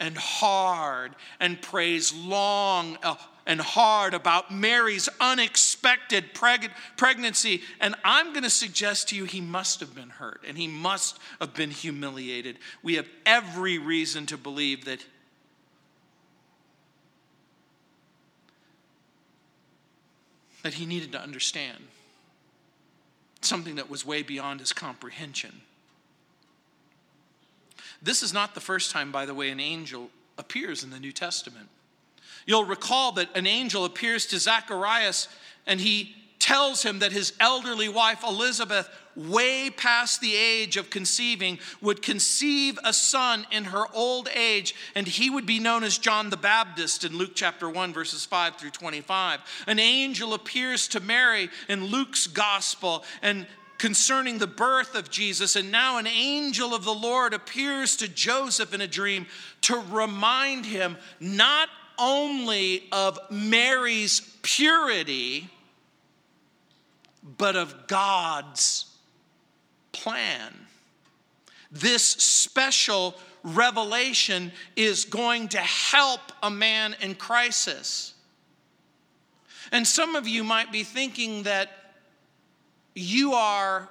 and 0.00 0.16
hard 0.16 1.14
and 1.38 1.60
prays 1.60 2.14
long 2.14 2.96
uh, 3.02 3.16
and 3.46 3.60
hard 3.60 4.14
about 4.14 4.50
Mary's 4.50 5.06
unexpected 5.20 6.32
preg- 6.32 6.70
pregnancy. 6.96 7.60
And 7.78 7.94
I'm 8.04 8.30
going 8.32 8.44
to 8.44 8.50
suggest 8.50 9.10
to 9.10 9.16
you 9.16 9.26
he 9.26 9.42
must 9.42 9.80
have 9.80 9.94
been 9.94 10.08
hurt 10.08 10.40
and 10.48 10.56
he 10.56 10.66
must 10.66 11.18
have 11.40 11.52
been 11.52 11.70
humiliated. 11.70 12.58
We 12.82 12.94
have 12.94 13.06
every 13.26 13.76
reason 13.76 14.24
to 14.26 14.38
believe 14.38 14.86
that. 14.86 15.04
That 20.62 20.72
he 20.72 20.86
needed 20.86 21.12
to 21.12 21.20
understand 21.20 21.84
something 23.44 23.76
that 23.76 23.90
was 23.90 24.04
way 24.04 24.22
beyond 24.22 24.60
his 24.60 24.72
comprehension. 24.72 25.62
This 28.02 28.22
is 28.22 28.32
not 28.32 28.54
the 28.54 28.60
first 28.60 28.90
time, 28.90 29.10
by 29.10 29.26
the 29.26 29.34
way, 29.34 29.50
an 29.50 29.60
angel 29.60 30.10
appears 30.36 30.84
in 30.84 30.90
the 30.90 31.00
New 31.00 31.12
Testament. 31.12 31.68
You'll 32.46 32.64
recall 32.64 33.12
that 33.12 33.34
an 33.34 33.46
angel 33.46 33.84
appears 33.84 34.26
to 34.26 34.38
Zacharias 34.38 35.28
and 35.66 35.80
he 35.80 36.14
tells 36.38 36.82
him 36.82 36.98
that 36.98 37.12
his 37.12 37.32
elderly 37.40 37.88
wife 37.88 38.22
Elizabeth, 38.22 38.88
way 39.16 39.70
past 39.70 40.20
the 40.20 40.34
age 40.34 40.76
of 40.76 40.90
conceiving, 40.90 41.58
would 41.80 42.02
conceive 42.02 42.78
a 42.84 42.92
son 42.92 43.46
in 43.50 43.64
her 43.64 43.84
old 43.92 44.28
age, 44.34 44.74
and 44.94 45.06
he 45.06 45.30
would 45.30 45.46
be 45.46 45.60
known 45.60 45.84
as 45.84 45.98
John 45.98 46.30
the 46.30 46.36
Baptist 46.36 47.04
in 47.04 47.16
Luke 47.16 47.32
chapter 47.34 47.68
1, 47.68 47.92
verses 47.92 48.24
5 48.24 48.56
through 48.56 48.70
25. 48.70 49.40
An 49.66 49.78
angel 49.78 50.34
appears 50.34 50.88
to 50.88 51.00
Mary 51.00 51.48
in 51.68 51.86
Luke's 51.86 52.26
gospel 52.26 53.04
and 53.22 53.46
concerning 53.78 54.38
the 54.38 54.46
birth 54.46 54.94
of 54.94 55.10
Jesus, 55.10 55.56
and 55.56 55.70
now 55.70 55.98
an 55.98 56.06
angel 56.06 56.74
of 56.74 56.84
the 56.84 56.94
Lord 56.94 57.34
appears 57.34 57.96
to 57.96 58.08
Joseph 58.08 58.72
in 58.72 58.80
a 58.80 58.86
dream 58.86 59.26
to 59.62 59.82
remind 59.90 60.64
him 60.64 60.96
not 61.20 61.68
only 61.98 62.84
of 62.92 63.18
Mary's 63.30 64.20
purity 64.42 65.48
but 67.38 67.56
of 67.56 67.86
God's 67.86 68.86
plan. 69.94 70.52
This 71.70 72.04
special 72.04 73.14
revelation 73.42 74.52
is 74.76 75.06
going 75.06 75.48
to 75.48 75.58
help 75.58 76.20
a 76.42 76.50
man 76.50 76.94
in 77.00 77.14
crisis. 77.14 78.12
And 79.72 79.86
some 79.86 80.14
of 80.14 80.28
you 80.28 80.44
might 80.44 80.70
be 80.70 80.82
thinking 80.82 81.44
that 81.44 81.70
you 82.94 83.32
are 83.32 83.88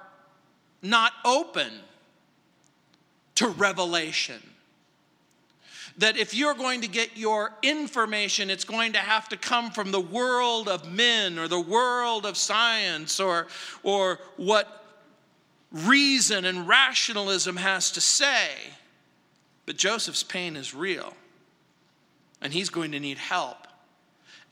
not 0.82 1.12
open 1.24 1.70
to 3.34 3.48
revelation 3.48 4.40
that 5.98 6.16
if 6.16 6.34
you're 6.34 6.54
going 6.54 6.80
to 6.80 6.88
get 6.88 7.16
your 7.16 7.52
information, 7.62 8.50
it's 8.50 8.64
going 8.64 8.92
to 8.92 8.98
have 8.98 9.28
to 9.28 9.36
come 9.36 9.70
from 9.70 9.92
the 9.92 10.00
world 10.00 10.68
of 10.68 10.90
men 10.90 11.38
or 11.38 11.46
the 11.46 11.60
world 11.60 12.26
of 12.26 12.36
science 12.36 13.20
or, 13.20 13.46
or 13.82 14.18
what 14.36 14.83
reason 15.74 16.44
and 16.44 16.66
rationalism 16.66 17.56
has 17.56 17.90
to 17.92 18.00
say. 18.00 18.48
But 19.66 19.76
Joseph's 19.76 20.22
pain 20.22 20.56
is 20.56 20.74
real, 20.74 21.12
and 22.40 22.52
he's 22.52 22.70
going 22.70 22.92
to 22.92 23.00
need 23.00 23.18
help. 23.18 23.56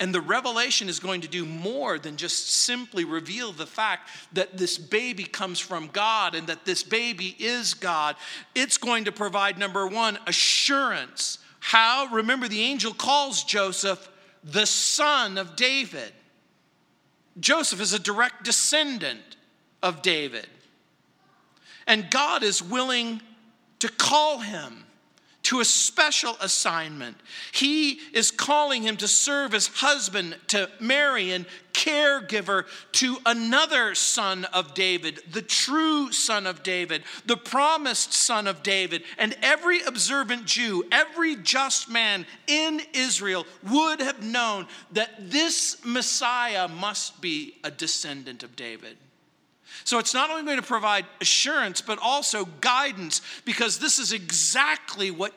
And 0.00 0.12
the 0.12 0.20
revelation 0.20 0.88
is 0.88 0.98
going 0.98 1.20
to 1.20 1.28
do 1.28 1.44
more 1.44 1.96
than 1.96 2.16
just 2.16 2.50
simply 2.50 3.04
reveal 3.04 3.52
the 3.52 3.66
fact 3.66 4.08
that 4.32 4.58
this 4.58 4.76
baby 4.76 5.22
comes 5.22 5.60
from 5.60 5.88
God 5.92 6.34
and 6.34 6.48
that 6.48 6.64
this 6.64 6.82
baby 6.82 7.36
is 7.38 7.74
God. 7.74 8.16
It's 8.54 8.78
going 8.78 9.04
to 9.04 9.12
provide, 9.12 9.58
number 9.58 9.86
one, 9.86 10.18
assurance. 10.26 11.38
How? 11.60 12.08
Remember, 12.10 12.48
the 12.48 12.62
angel 12.62 12.92
calls 12.94 13.44
Joseph 13.44 14.08
the 14.42 14.66
son 14.66 15.38
of 15.38 15.54
David. 15.54 16.12
Joseph 17.38 17.80
is 17.80 17.92
a 17.92 17.98
direct 17.98 18.42
descendant 18.42 19.36
of 19.82 20.02
David. 20.02 20.48
And 21.86 22.10
God 22.10 22.42
is 22.42 22.62
willing 22.62 23.20
to 23.80 23.88
call 23.88 24.38
him 24.38 24.84
to 25.44 25.60
a 25.60 25.64
special 25.64 26.36
assignment. 26.40 27.16
He 27.52 27.98
is 28.12 28.30
calling 28.30 28.82
him 28.82 28.96
to 28.98 29.08
serve 29.08 29.54
as 29.54 29.66
husband 29.66 30.36
to 30.48 30.70
Mary 30.78 31.32
and 31.32 31.46
caregiver 31.72 32.64
to 32.92 33.16
another 33.26 33.94
son 33.94 34.44
of 34.46 34.74
David, 34.74 35.20
the 35.32 35.42
true 35.42 36.12
son 36.12 36.46
of 36.46 36.62
David, 36.62 37.02
the 37.26 37.36
promised 37.36 38.12
son 38.12 38.46
of 38.46 38.62
David. 38.62 39.02
And 39.18 39.36
every 39.42 39.82
observant 39.82 40.46
Jew, 40.46 40.84
every 40.92 41.34
just 41.36 41.90
man 41.90 42.24
in 42.46 42.80
Israel 42.92 43.44
would 43.68 44.00
have 44.00 44.22
known 44.22 44.68
that 44.92 45.10
this 45.18 45.84
Messiah 45.84 46.68
must 46.68 47.20
be 47.20 47.54
a 47.64 47.70
descendant 47.70 48.42
of 48.44 48.54
David. 48.54 48.96
So 49.84 49.98
it's 49.98 50.14
not 50.14 50.30
only 50.30 50.44
going 50.44 50.60
to 50.60 50.66
provide 50.66 51.06
assurance, 51.20 51.80
but 51.80 51.98
also 52.00 52.44
guidance, 52.60 53.20
because 53.44 53.78
this 53.78 53.98
is 53.98 54.12
exactly 54.12 55.10
what 55.10 55.32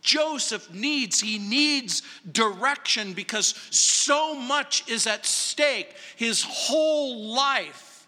Joseph 0.00 0.72
needs. 0.72 1.20
He 1.20 1.38
needs 1.38 2.02
direction 2.30 3.12
because 3.12 3.54
so 3.70 4.34
much 4.34 4.88
is 4.88 5.06
at 5.06 5.26
stake. 5.26 5.94
His 6.16 6.44
whole 6.48 7.34
life 7.34 8.06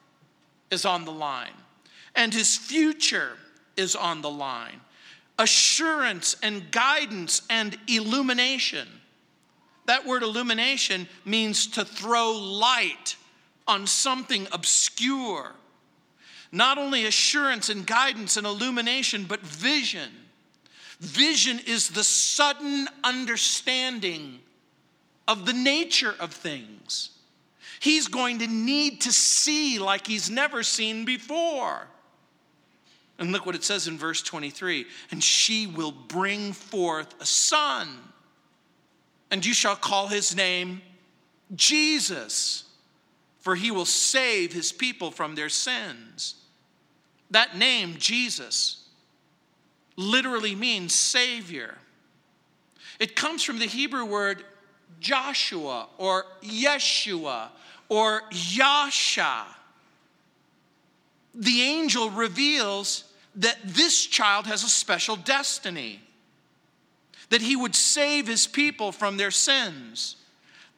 is 0.71 0.85
on 0.85 1.05
the 1.05 1.13
line, 1.13 1.53
and 2.15 2.33
his 2.33 2.57
future 2.57 3.33
is 3.77 3.97
on 3.97 4.23
the 4.23 4.31
line. 4.31 4.81
Assurance 5.39 6.37
and 6.43 6.71
guidance 6.71 7.43
and 7.51 7.77
illumination. 7.89 8.87
That 9.87 10.07
word 10.07 10.23
illumination 10.23 11.09
means 11.25 11.67
to 11.69 11.85
throw 11.85 12.33
light 12.33 13.17
on 13.67 13.87
something 13.87 14.47
obscure 14.53 15.53
not 16.53 16.79
only 16.79 17.07
assurance 17.07 17.69
and 17.69 17.87
guidance 17.87 18.37
and 18.37 18.47
illumination, 18.47 19.25
but 19.25 19.41
vision. 19.41 20.11
Vision 20.99 21.61
is 21.67 21.91
the 21.91 22.05
sudden 22.05 22.89
understanding 23.05 24.41
of 25.27 25.47
the 25.47 25.53
nature 25.53 26.15
of 26.19 26.33
things. 26.33 27.11
He's 27.81 28.09
going 28.09 28.41
to 28.41 28.47
need 28.47 29.03
to 29.03 29.13
see 29.13 29.79
like 29.79 30.07
he's 30.07 30.29
never 30.29 30.63
seen 30.63 31.05
before. 31.05 31.87
And 33.19 33.33
look 33.33 33.47
what 33.47 33.55
it 33.55 33.65
says 33.65 33.87
in 33.87 33.97
verse 33.97 34.23
23 34.23 34.87
and 35.11 35.23
she 35.23 35.67
will 35.67 35.93
bring 35.93 36.53
forth 36.53 37.15
a 37.21 37.27
son, 37.27 37.89
and 39.31 39.45
you 39.45 39.55
shall 39.55 39.77
call 39.77 40.09
his 40.09 40.35
name 40.35 40.83
Jesus, 41.55 42.65
for 43.39 43.55
he 43.55 43.71
will 43.71 43.87
save 43.87 44.53
his 44.53 44.73
people 44.73 45.11
from 45.11 45.35
their 45.35 45.49
sins. 45.49 46.40
That 47.31 47.57
name, 47.57 47.97
Jesus, 47.99 48.89
literally 49.97 50.55
means 50.55 50.95
Savior. 50.95 51.77
It 52.99 53.15
comes 53.17 53.43
from 53.43 53.59
the 53.59 53.67
Hebrew 53.67 54.05
word 54.05 54.45
Joshua 55.01 55.89
or 55.99 56.27
Yeshua 56.43 57.49
or 57.89 58.23
Yasha. 58.31 59.47
The 61.35 61.63
angel 61.63 62.11
reveals 62.11 63.05
that 63.37 63.59
this 63.65 64.07
child 64.07 64.47
has 64.47 64.65
a 64.65 64.69
special 64.69 65.17
destiny, 65.17 66.01
that 67.29 67.41
he 67.41 67.55
would 67.55 67.77
save 67.77 68.27
his 68.27 68.47
people 68.47 68.91
from 68.91 69.17
their 69.17 69.31
sins. 69.31 70.17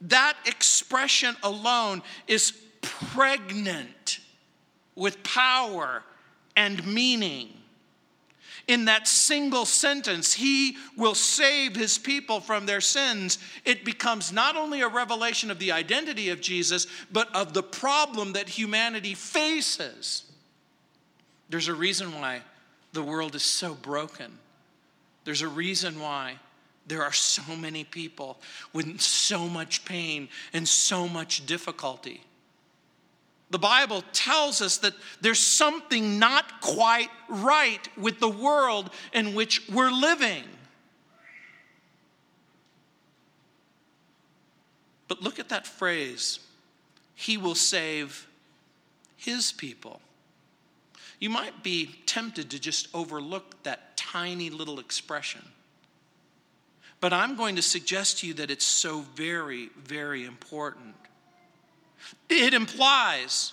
That 0.03 0.37
expression 0.45 1.35
alone 1.43 2.03
is 2.29 2.53
pregnant 2.83 4.21
with 4.95 5.23
power 5.23 6.03
and 6.57 6.87
meaning. 6.87 7.49
In 8.69 8.85
that 8.85 9.09
single 9.09 9.67
sentence, 9.67 10.33
He 10.33 10.77
will 10.97 11.15
save 11.15 11.75
His 11.75 11.99
people 11.99 12.41
from 12.41 12.67
their 12.67 12.81
sins. 12.81 13.39
It 13.65 13.85
becomes 13.85 14.33
not 14.33 14.57
only 14.57 14.83
a 14.83 14.89
revelation 14.89 15.51
of 15.51 15.59
the 15.59 15.73
identity 15.73 16.29
of 16.31 16.41
Jesus, 16.41 16.87
but 17.11 17.35
of 17.35 17.55
the 17.55 17.63
problem 17.63 18.35
that 18.35 18.49
humanity 18.49 19.15
faces. 19.15 20.25
There's 21.49 21.69
a 21.69 21.75
reason 21.75 22.13
why 22.15 22.43
the 22.93 23.03
world 23.03 23.35
is 23.35 23.43
so 23.43 23.75
broken. 23.75 24.39
There's 25.25 25.43
a 25.43 25.49
reason 25.49 26.01
why 26.01 26.37
there 26.87 27.03
are 27.03 27.13
so 27.13 27.57
many 27.57 27.85
people 27.85 28.39
with 28.73 29.01
so 29.01 29.49
much 29.49 29.85
pain 29.85 30.29
and 30.53 30.67
so 30.67 31.09
much 31.09 31.47
difficulty. 31.47 32.23
The 33.53 33.59
Bible 33.59 34.03
tells 34.15 34.63
us 34.63 34.79
that 34.79 34.95
there's 35.21 35.39
something 35.39 36.19
not 36.19 36.63
quite 36.63 37.11
right 37.29 37.87
with 37.99 38.19
the 38.19 38.29
world 38.29 38.91
in 39.13 39.35
which 39.35 39.69
we're 39.69 39.91
living. 39.91 40.45
But 45.07 45.21
look 45.21 45.39
at 45.39 45.51
that 45.51 45.67
phrase 45.67 46.41
He 47.15 47.37
will 47.37 47.55
save 47.55 48.27
His 49.19 49.53
people. 49.53 50.01
You 51.21 51.29
might 51.29 51.63
be 51.63 51.95
tempted 52.07 52.51
to 52.53 52.59
just 52.59 52.89
overlook 52.95 53.63
that 53.65 53.99
tiny 53.99 54.49
little 54.49 54.81
expression. 54.81 55.43
But 57.01 57.13
I'm 57.13 57.37
going 57.37 57.57
to 57.57 57.63
suggest 57.63 58.21
to 58.21 58.29
you 58.29 58.35
that 58.35 58.51
it's 58.51 58.65
so 58.65 59.01
very, 59.15 59.69
very 59.77 60.25
important. 60.25 60.95
It 62.29 62.55
implies 62.55 63.53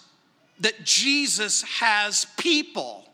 that 0.60 0.84
Jesus 0.84 1.62
has 1.64 2.26
people. 2.38 3.06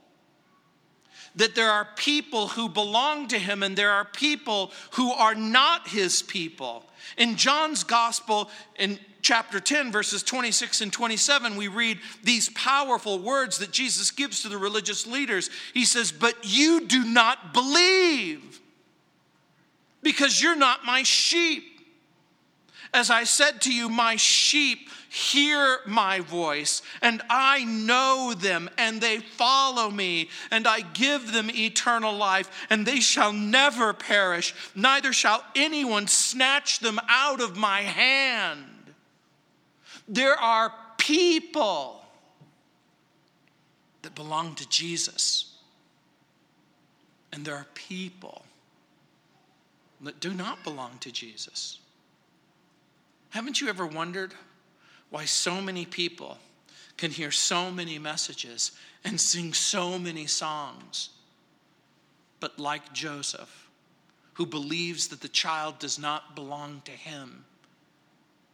That 1.35 1.55
there 1.55 1.69
are 1.69 1.87
people 1.95 2.47
who 2.47 2.69
belong 2.69 3.27
to 3.27 3.39
him 3.39 3.61
and 3.61 3.75
there 3.75 3.91
are 3.91 4.05
people 4.05 4.71
who 4.91 5.11
are 5.11 5.35
not 5.35 5.87
his 5.87 6.21
people. 6.21 6.85
In 7.17 7.35
John's 7.35 7.83
gospel, 7.83 8.49
in 8.77 8.99
chapter 9.21 9.59
10, 9.59 9.91
verses 9.91 10.23
26 10.23 10.81
and 10.81 10.93
27, 10.93 11.55
we 11.55 11.67
read 11.67 11.99
these 12.23 12.49
powerful 12.49 13.19
words 13.19 13.57
that 13.57 13.71
Jesus 13.71 14.11
gives 14.11 14.43
to 14.43 14.49
the 14.49 14.57
religious 14.57 15.05
leaders. 15.05 15.49
He 15.73 15.83
says, 15.83 16.11
But 16.11 16.35
you 16.43 16.85
do 16.85 17.03
not 17.03 17.53
believe 17.53 18.61
because 20.01 20.41
you're 20.41 20.55
not 20.55 20.85
my 20.85 21.03
sheep. 21.03 21.74
As 22.95 23.09
I 23.09 23.25
said 23.25 23.61
to 23.63 23.73
you, 23.73 23.89
my 23.89 24.15
sheep 24.15 24.89
hear 25.09 25.79
my 25.85 26.21
voice, 26.21 26.81
and 27.01 27.21
I 27.29 27.65
know 27.65 28.33
them, 28.33 28.69
and 28.77 29.01
they 29.01 29.19
follow 29.19 29.91
me, 29.91 30.29
and 30.49 30.65
I 30.65 30.79
give 30.79 31.33
them 31.33 31.49
eternal 31.51 32.15
life, 32.15 32.49
and 32.69 32.85
they 32.85 33.01
shall 33.01 33.33
never 33.33 33.91
perish, 33.91 34.55
neither 34.75 35.11
shall 35.11 35.43
anyone 35.57 36.07
snatch 36.07 36.79
them 36.79 36.97
out 37.09 37.41
of 37.41 37.57
my 37.57 37.81
hand. 37.81 38.63
There 40.07 40.39
are 40.39 40.71
people 40.97 42.01
that 44.03 44.15
belong 44.15 44.55
to 44.55 44.69
Jesus, 44.69 45.53
and 47.33 47.43
there 47.43 47.55
are 47.55 47.67
people 47.73 48.45
that 49.99 50.21
do 50.21 50.33
not 50.33 50.63
belong 50.63 50.97
to 50.99 51.11
Jesus. 51.11 51.79
Haven't 53.35 53.59
you 53.59 53.67
ever 53.67 53.85
wondered 53.85 54.33
why 55.09 55.25
so 55.25 55.59
many 55.59 55.85
people 55.85 56.37
can 56.95 57.11
hear 57.11 57.31
so 57.31 57.69
many 57.69 57.99
messages 57.99 58.71
and 59.03 59.19
sing 59.19 59.53
so 59.53 59.99
many 59.99 60.25
songs. 60.25 61.09
But 62.39 62.57
like 62.57 62.93
Joseph, 62.93 63.67
who 64.35 64.45
believes 64.45 65.09
that 65.09 65.19
the 65.19 65.27
child 65.27 65.79
does 65.79 65.99
not 65.99 66.33
belong 66.33 66.81
to 66.85 66.91
him, 66.91 67.43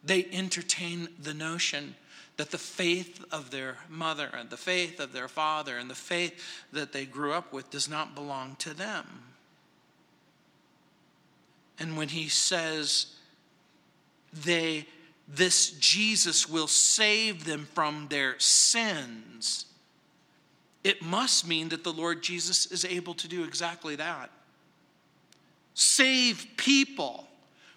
they 0.03 0.25
entertain 0.31 1.09
the 1.21 1.35
notion 1.35 1.93
that 2.37 2.49
the 2.49 2.57
faith 2.57 3.23
of 3.31 3.51
their 3.51 3.77
mother 3.87 4.31
and 4.35 4.49
the 4.49 4.57
faith 4.57 4.99
of 4.99 5.13
their 5.13 5.27
father 5.27 5.77
and 5.77 5.91
the 5.91 5.93
faith 5.93 6.43
that 6.73 6.91
they 6.91 7.05
grew 7.05 7.33
up 7.33 7.53
with 7.53 7.69
does 7.69 7.87
not 7.87 8.15
belong 8.15 8.55
to 8.55 8.73
them. 8.73 9.05
And 11.77 11.95
when 11.95 12.09
he 12.09 12.29
says 12.29 13.13
they 14.33 14.85
this 15.27 15.71
Jesus 15.71 16.49
will 16.49 16.67
save 16.67 17.45
them 17.45 17.67
from 17.73 18.07
their 18.09 18.37
sins, 18.39 19.65
it 20.83 21.01
must 21.01 21.47
mean 21.47 21.69
that 21.69 21.83
the 21.83 21.93
Lord 21.93 22.21
Jesus 22.21 22.65
is 22.65 22.83
able 22.83 23.13
to 23.15 23.27
do 23.27 23.43
exactly 23.43 23.95
that. 23.95 24.29
Save 25.73 26.45
people 26.57 27.27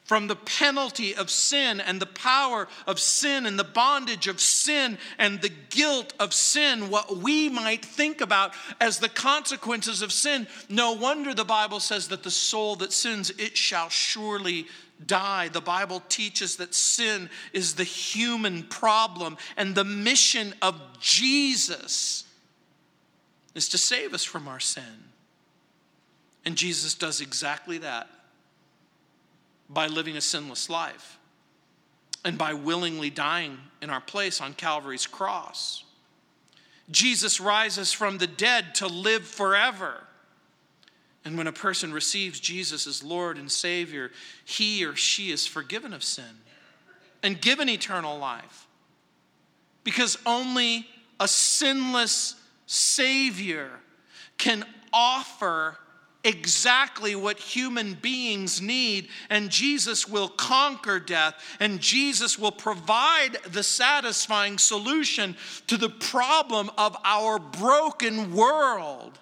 from 0.05 0.27
the 0.27 0.37
penalty 0.37 1.15
of 1.15 1.31
sin 1.31 1.81
and 1.81 2.01
the 2.01 2.07
power 2.07 2.69
of 2.87 3.01
sin 3.01 3.47
and 3.47 3.59
the 3.59 3.65
bondage 3.65 4.27
of 4.27 4.41
sin 4.41 4.99
and 5.19 5.41
the 5.41 5.53
guilt 5.71 6.13
of 6.19 6.35
sin, 6.35 6.91
what 6.91 7.17
we 7.19 7.49
might 7.49 7.85
think 7.85 8.21
about 8.21 8.53
as 8.81 8.99
the 8.99 9.09
consequences 9.09 10.03
of 10.03 10.13
sin. 10.13 10.47
No 10.69 10.93
wonder 10.93 11.33
the 11.33 11.45
Bible 11.45 11.81
says 11.81 12.09
that 12.09 12.23
the 12.23 12.31
soul 12.31 12.77
that 12.77 12.93
sins, 12.93 13.31
it 13.39 13.57
shall 13.57 13.89
surely 13.89 14.67
die. 15.07 15.49
The 15.49 15.61
Bible 15.61 16.03
teaches 16.09 16.57
that 16.57 16.75
sin 16.75 17.31
is 17.53 17.75
the 17.75 17.85
human 17.85 18.65
problem, 18.65 19.37
and 19.57 19.75
the 19.75 19.85
mission 19.85 20.55
of 20.63 20.81
Jesus 21.01 22.25
is 23.55 23.69
to 23.71 23.79
save 23.79 24.15
us 24.15 24.25
from 24.25 24.49
our 24.49 24.61
sin. 24.61 25.05
And 26.45 26.57
Jesus 26.57 26.95
does 26.95 27.21
exactly 27.21 27.79
that 27.79 28.09
by 29.69 29.87
living 29.87 30.17
a 30.17 30.21
sinless 30.21 30.69
life 30.69 31.19
and 32.25 32.37
by 32.37 32.55
willingly 32.55 33.11
dying 33.11 33.59
in 33.81 33.91
our 33.91 34.01
place 34.01 34.41
on 34.41 34.55
Calvary's 34.55 35.07
cross. 35.07 35.85
Jesus 36.91 37.41
rises 37.41 37.93
from 37.93 38.19
the 38.19 38.27
dead 38.27 38.75
to 38.77 38.87
live 38.87 39.27
forever. 39.27 40.03
And 41.25 41.39
when 41.39 41.47
a 41.47 41.53
person 41.53 41.93
receives 41.93 42.39
Jesus 42.39 42.87
as 42.87 43.03
Lord 43.03 43.39
and 43.39 43.51
Savior, 43.51 44.11
he 44.45 44.85
or 44.85 44.95
she 44.95 45.31
is 45.31 45.47
forgiven 45.47 45.93
of 45.93 46.05
sin 46.05 46.25
and 47.23 47.41
given 47.41 47.69
eternal 47.69 48.19
life. 48.19 48.67
Because 49.85 50.19
only 50.27 50.87
a 51.19 51.27
sinless 51.27 52.37
Savior 52.67 53.71
can 54.37 54.65
offer 54.93 55.79
exactly 56.25 57.15
what 57.15 57.39
human 57.39 57.95
beings 57.95 58.61
need, 58.61 59.09
and 59.29 59.51
Jesus 59.51 60.09
will 60.09 60.29
conquer 60.29 60.99
death, 60.99 61.35
and 61.61 61.81
Jesus 61.81 62.39
will 62.39 62.53
provide 62.53 63.37
the 63.51 63.63
satisfying 63.63 64.57
solution 64.57 65.37
to 65.67 65.77
the 65.77 65.91
problem 65.91 66.71
of 66.79 66.97
our 67.05 67.39
broken 67.39 68.35
world. 68.35 69.19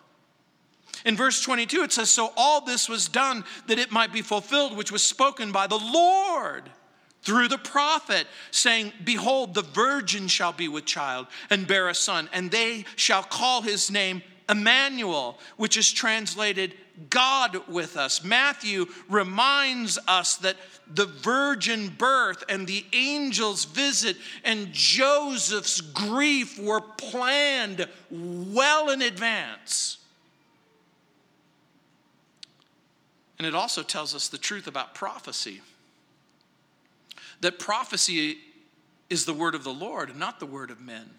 In 1.04 1.16
verse 1.16 1.42
22, 1.42 1.82
it 1.82 1.92
says, 1.92 2.10
So 2.10 2.32
all 2.36 2.60
this 2.60 2.88
was 2.88 3.08
done 3.08 3.44
that 3.66 3.78
it 3.78 3.90
might 3.90 4.12
be 4.12 4.22
fulfilled, 4.22 4.76
which 4.76 4.92
was 4.92 5.02
spoken 5.02 5.52
by 5.52 5.66
the 5.66 5.78
Lord 5.78 6.70
through 7.22 7.48
the 7.48 7.58
prophet, 7.58 8.26
saying, 8.50 8.92
Behold, 9.04 9.54
the 9.54 9.62
virgin 9.62 10.28
shall 10.28 10.52
be 10.52 10.68
with 10.68 10.84
child 10.84 11.26
and 11.50 11.66
bear 11.66 11.88
a 11.88 11.94
son, 11.94 12.28
and 12.32 12.50
they 12.50 12.84
shall 12.96 13.22
call 13.22 13.62
his 13.62 13.90
name 13.90 14.22
Emmanuel, 14.48 15.38
which 15.56 15.76
is 15.76 15.90
translated 15.90 16.74
God 17.10 17.68
with 17.68 17.96
us. 17.96 18.22
Matthew 18.22 18.86
reminds 19.08 19.98
us 20.06 20.36
that 20.36 20.56
the 20.92 21.06
virgin 21.06 21.88
birth 21.88 22.44
and 22.48 22.66
the 22.66 22.84
angel's 22.92 23.64
visit 23.64 24.16
and 24.44 24.72
Joseph's 24.72 25.80
grief 25.80 26.58
were 26.58 26.80
planned 26.80 27.88
well 28.10 28.90
in 28.90 29.00
advance. 29.00 29.98
And 33.42 33.48
it 33.48 33.57
also 33.57 33.83
tells 33.83 34.14
us 34.14 34.28
the 34.28 34.38
truth 34.38 34.68
about 34.68 34.94
prophecy 34.94 35.62
that 37.40 37.59
prophecy 37.59 38.38
is 39.11 39.24
the 39.24 39.35
word 39.35 39.57
of 39.57 39.64
the 39.64 39.72
Lord, 39.72 40.14
not 40.16 40.38
the 40.38 40.46
word 40.46 40.70
of 40.70 40.81
men. 40.81 41.11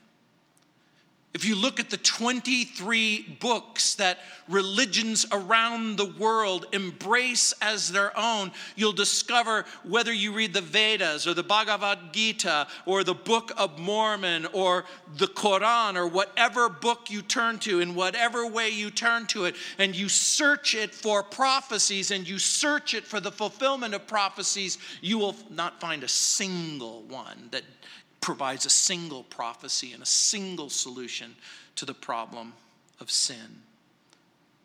If 1.33 1.45
you 1.45 1.55
look 1.55 1.79
at 1.79 1.89
the 1.89 1.97
23 1.97 3.37
books 3.39 3.95
that 3.95 4.19
religions 4.47 5.25
around 5.31 5.97
the 5.97 6.05
world 6.05 6.67
embrace 6.73 7.55
as 7.59 7.91
their 7.91 8.15
own, 8.15 8.51
you'll 8.75 8.93
discover 8.93 9.65
whether 9.83 10.13
you 10.13 10.31
read 10.31 10.53
the 10.53 10.61
Vedas 10.61 11.25
or 11.25 11.33
the 11.33 11.41
Bhagavad 11.41 12.13
Gita 12.13 12.67
or 12.85 13.03
the 13.03 13.15
Book 13.15 13.51
of 13.57 13.79
Mormon 13.79 14.45
or 14.53 14.85
the 15.17 15.25
Quran 15.25 15.95
or 15.95 16.07
whatever 16.07 16.69
book 16.69 17.09
you 17.09 17.23
turn 17.23 17.57
to, 17.59 17.79
in 17.79 17.95
whatever 17.95 18.45
way 18.45 18.69
you 18.69 18.91
turn 18.91 19.25
to 19.27 19.45
it, 19.45 19.55
and 19.79 19.95
you 19.95 20.09
search 20.09 20.75
it 20.75 20.93
for 20.93 21.23
prophecies 21.23 22.11
and 22.11 22.27
you 22.29 22.37
search 22.37 22.93
it 22.93 23.05
for 23.05 23.19
the 23.19 23.31
fulfillment 23.31 23.95
of 23.95 24.05
prophecies, 24.05 24.77
you 25.01 25.17
will 25.17 25.35
not 25.49 25.81
find 25.81 26.03
a 26.03 26.07
single 26.07 27.01
one 27.03 27.47
that 27.49 27.63
provides 28.23 28.65
a 28.65 28.69
single 28.69 29.23
prophecy 29.23 29.91
and 29.91 30.01
a 30.01 30.05
single 30.05 30.69
solution 30.69 31.35
to 31.75 31.85
the 31.85 31.93
problem 31.93 32.53
of 33.01 33.11
sin. 33.11 33.61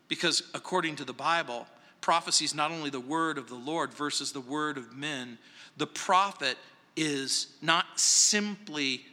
Because 0.07 0.43
according 0.53 0.95
to 0.95 1.03
the 1.03 1.13
Bible, 1.13 1.67
prophecy 1.99 2.45
is 2.45 2.55
not 2.55 2.71
only 2.71 2.89
the 2.89 3.01
word 3.01 3.37
of 3.37 3.49
the 3.49 3.55
Lord 3.55 3.93
versus 3.93 4.31
the 4.31 4.39
word 4.39 4.77
of 4.77 4.95
men, 4.95 5.37
the 5.75 5.85
prophet 5.85 6.57
is 6.95 7.47
not 7.61 7.99
simply 7.99 9.05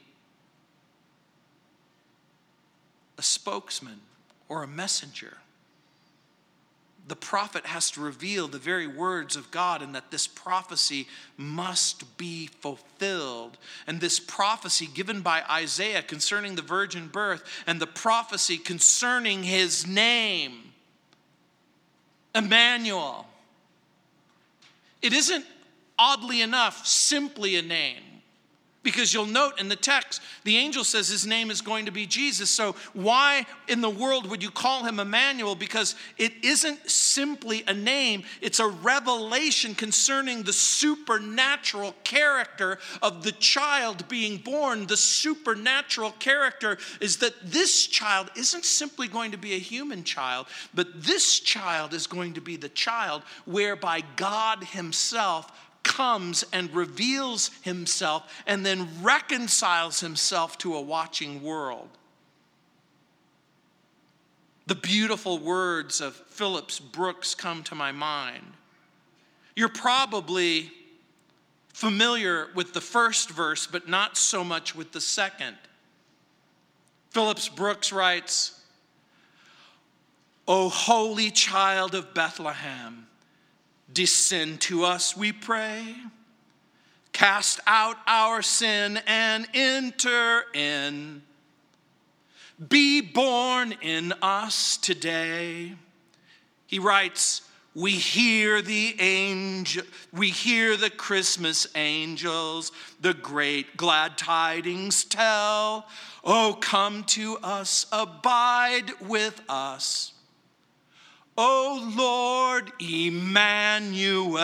a 3.19 3.23
spokesman 3.23 4.01
or 4.49 4.63
a 4.63 4.69
messenger 4.69 5.39
the 7.07 7.17
prophet 7.17 7.67
has 7.67 7.91
to 7.93 8.01
reveal 8.01 8.49
the 8.49 8.59
very 8.59 8.87
words 8.87 9.37
of 9.37 9.51
God 9.53 9.81
and 9.81 9.95
that 9.95 10.11
this 10.11 10.27
prophecy 10.27 11.07
must 11.37 12.17
be 12.17 12.49
fulfilled. 12.49 13.59
And 13.87 14.01
this 14.01 14.19
prophecy 14.19 14.89
given 14.93 15.21
by 15.21 15.45
Isaiah 15.49 16.03
concerning 16.03 16.57
the 16.57 16.63
virgin 16.63 17.07
birth 17.07 17.45
and 17.67 17.81
the 17.81 17.87
prophecy 17.87 18.59
concerning 18.59 19.45
his 19.45 19.87
name, 19.87 20.73
Emmanuel. 22.35 23.27
It 25.01 25.13
isn't, 25.13 25.45
oddly 25.97 26.41
enough, 26.41 26.85
simply 26.87 27.55
a 27.55 27.63
name. 27.63 28.03
Because 28.87 29.13
you'll 29.13 29.27
note 29.27 29.59
in 29.59 29.69
the 29.69 29.75
text, 29.75 30.23
the 30.45 30.59
angel 30.59 30.85
says 30.85 31.09
his 31.09 31.27
name 31.27 31.51
is 31.51 31.61
going 31.61 31.87
to 31.87 31.91
be 31.91 32.07
Jesus. 32.07 32.49
So, 32.49 32.77
why 32.93 33.45
in 33.67 33.81
the 33.81 33.91
world 33.91 34.31
would 34.31 34.45
you 34.45 34.51
call 34.53 34.85
him 34.85 35.01
Emmanuel? 35.01 35.57
Because 35.57 35.97
it 36.19 36.33
isn't 36.45 36.89
simply 36.89 37.65
a 37.67 37.75
name, 37.75 38.23
it's 38.41 38.61
a 38.61 38.69
revelation 38.69 39.75
concerning 39.75 40.45
the 40.45 40.53
supernatural 40.53 41.97
character 42.05 42.79
of 43.03 43.25
the 43.25 43.33
child 43.33 44.07
being 44.07 44.37
born. 44.37 44.87
The 44.87 44.97
supernatural 44.97 46.13
character 46.21 46.79
is 47.01 47.17
that 47.17 47.35
this 47.43 47.89
child 47.89 48.31
isn't 48.37 48.65
simply 48.65 49.09
going 49.09 49.33
to 49.33 49.37
be 49.37 49.55
a 49.55 49.59
human 49.59 50.05
child, 50.05 50.47
but 50.75 51.03
this 51.03 51.41
child 51.41 51.93
is 51.93 52.07
going 52.07 52.35
to 52.35 52.41
be 52.41 52.55
the 52.55 52.69
child 52.69 53.23
whereby 53.47 54.05
God 54.15 54.63
Himself 54.63 55.51
comes 55.87 56.45
and 56.53 56.75
reveals 56.75 57.51
himself 57.63 58.43
and 58.47 58.67
then 58.67 58.89
reconciles 59.03 60.01
himself 60.01 60.59
to 60.59 60.75
a 60.75 60.81
watching 60.81 61.43
world. 61.43 61.89
The 64.67 64.75
beautiful 64.75 65.39
words 65.39 66.01
of 66.01 66.15
Phillips 66.15 66.81
Brooks 66.81 67.35
come 67.35 67.63
to 67.65 67.75
my 67.75 67.93
mind. 67.93 68.53
You're 69.55 69.69
probably 69.69 70.73
familiar 71.73 72.49
with 72.55 72.75
the 72.75 72.81
first 72.81 73.31
verse, 73.31 73.67
but 73.67 73.89
not 73.89 74.17
so 74.17 74.43
much 74.43 74.75
with 74.75 74.93
the 74.93 75.01
second. 75.01 75.57
Phillips 77.11 77.49
Brooks 77.49 77.93
writes, 77.93 78.61
O 80.49 80.69
holy 80.69 81.31
child 81.31 81.95
of 81.95 82.13
Bethlehem, 82.13 83.07
Descend 83.97 84.61
to 84.61 84.85
us, 84.85 85.17
we 85.17 85.33
pray. 85.33 85.97
Cast 87.15 87.61
out 87.67 87.97
our 88.07 88.43
sin 88.43 89.01
and 89.07 89.49
enter 89.55 90.45
in. 90.53 91.23
Be 92.69 93.01
born 93.01 93.73
in 93.81 94.13
us 94.21 94.77
today. 94.77 95.73
He 96.67 96.79
writes, 96.79 97.41
we 97.75 97.93
hear 97.93 98.61
the 98.61 98.97
angel, 99.01 99.85
we 100.13 100.29
hear 100.29 100.77
the 100.77 100.91
Christmas 100.91 101.67
angels, 101.75 102.73
the 103.01 103.15
great 103.15 103.79
glad 103.79 104.19
tidings 104.19 105.05
tell. 105.05 105.87
Oh, 106.23 106.59
come 106.61 107.05
to 107.05 107.39
us, 107.43 107.87
abide 107.91 108.93
with 109.01 109.41
us. 109.49 110.13
O 111.39 111.93
Lord 111.97 112.73
Emmanuel. 112.81 114.41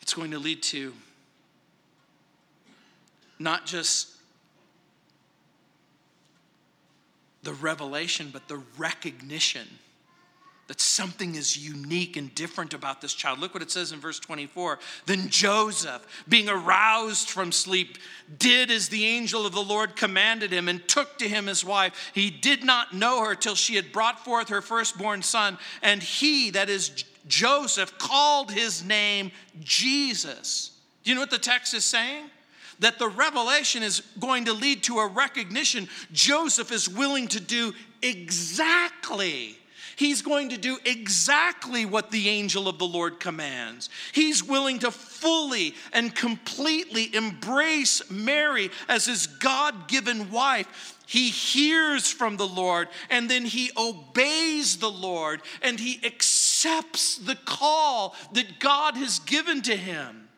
It's 0.00 0.14
going 0.14 0.30
to 0.30 0.38
lead 0.38 0.62
to 0.64 0.94
not 3.38 3.66
just 3.66 4.08
the 7.42 7.52
revelation, 7.54 8.30
but 8.32 8.48
the 8.48 8.60
recognition 8.76 9.68
that 10.68 10.82
something 10.82 11.34
is 11.34 11.56
unique 11.56 12.18
and 12.18 12.34
different 12.34 12.74
about 12.74 13.00
this 13.00 13.14
child. 13.14 13.38
Look 13.38 13.54
what 13.54 13.62
it 13.62 13.70
says 13.70 13.90
in 13.90 14.00
verse 14.00 14.20
24. 14.20 14.78
Then 15.06 15.30
Joseph, 15.30 16.06
being 16.28 16.48
aroused 16.48 17.30
from 17.30 17.52
sleep, 17.52 17.96
did 18.38 18.70
as 18.70 18.90
the 18.90 19.06
angel 19.06 19.46
of 19.46 19.54
the 19.54 19.62
Lord 19.62 19.96
commanded 19.96 20.52
him 20.52 20.68
and 20.68 20.86
took 20.86 21.18
to 21.18 21.28
him 21.28 21.46
his 21.46 21.64
wife. 21.64 22.10
He 22.12 22.30
did 22.30 22.64
not 22.64 22.94
know 22.94 23.24
her 23.24 23.34
till 23.34 23.54
she 23.54 23.76
had 23.76 23.92
brought 23.92 24.22
forth 24.24 24.50
her 24.50 24.60
firstborn 24.60 25.22
son, 25.22 25.56
and 25.82 26.02
he, 26.02 26.50
that 26.50 26.68
is 26.68 27.02
Joseph, 27.26 27.96
called 27.96 28.52
his 28.52 28.84
name 28.84 29.32
Jesus. 29.60 30.72
Do 31.02 31.10
you 31.10 31.14
know 31.14 31.22
what 31.22 31.30
the 31.30 31.38
text 31.38 31.72
is 31.72 31.86
saying? 31.86 32.24
That 32.80 32.98
the 32.98 33.08
revelation 33.08 33.82
is 33.82 34.02
going 34.20 34.44
to 34.44 34.52
lead 34.52 34.82
to 34.84 34.98
a 34.98 35.08
recognition 35.08 35.88
Joseph 36.12 36.70
is 36.70 36.90
willing 36.90 37.26
to 37.28 37.40
do 37.40 37.72
exactly 38.02 39.57
He's 39.98 40.22
going 40.22 40.50
to 40.50 40.56
do 40.56 40.78
exactly 40.84 41.84
what 41.84 42.12
the 42.12 42.28
angel 42.28 42.68
of 42.68 42.78
the 42.78 42.86
Lord 42.86 43.18
commands. 43.18 43.90
He's 44.12 44.44
willing 44.44 44.78
to 44.78 44.92
fully 44.92 45.74
and 45.92 46.14
completely 46.14 47.12
embrace 47.12 48.08
Mary 48.08 48.70
as 48.88 49.06
his 49.06 49.26
God 49.26 49.88
given 49.88 50.30
wife. 50.30 50.96
He 51.04 51.30
hears 51.30 52.12
from 52.12 52.36
the 52.36 52.46
Lord 52.46 52.86
and 53.10 53.28
then 53.28 53.44
he 53.44 53.72
obeys 53.76 54.76
the 54.76 54.88
Lord 54.88 55.42
and 55.62 55.80
he 55.80 56.00
accepts 56.06 57.16
the 57.16 57.34
call 57.34 58.14
that 58.34 58.60
God 58.60 58.94
has 58.94 59.18
given 59.18 59.62
to 59.62 59.74
him. 59.74 60.28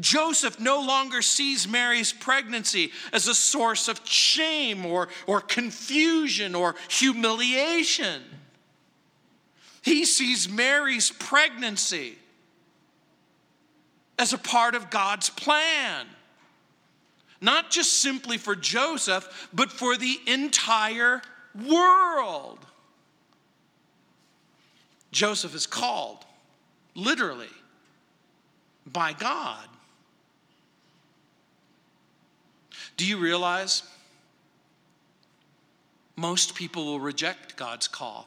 Joseph 0.00 0.58
no 0.58 0.80
longer 0.80 1.22
sees 1.22 1.68
Mary's 1.68 2.12
pregnancy 2.12 2.90
as 3.12 3.28
a 3.28 3.36
source 3.36 3.86
of 3.86 4.04
shame 4.04 4.84
or, 4.84 5.10
or 5.28 5.40
confusion 5.40 6.56
or 6.56 6.74
humiliation. 6.88 8.20
He 9.84 10.06
sees 10.06 10.48
Mary's 10.48 11.10
pregnancy 11.10 12.16
as 14.18 14.32
a 14.32 14.38
part 14.38 14.74
of 14.74 14.88
God's 14.88 15.28
plan. 15.28 16.06
Not 17.42 17.70
just 17.70 18.00
simply 18.00 18.38
for 18.38 18.56
Joseph, 18.56 19.48
but 19.52 19.70
for 19.70 19.98
the 19.98 20.18
entire 20.26 21.20
world. 21.66 22.60
Joseph 25.12 25.54
is 25.54 25.66
called, 25.66 26.24
literally, 26.94 27.52
by 28.90 29.12
God. 29.12 29.68
Do 32.96 33.04
you 33.04 33.18
realize 33.18 33.82
most 36.16 36.54
people 36.54 36.86
will 36.86 37.00
reject 37.00 37.56
God's 37.56 37.86
call? 37.86 38.26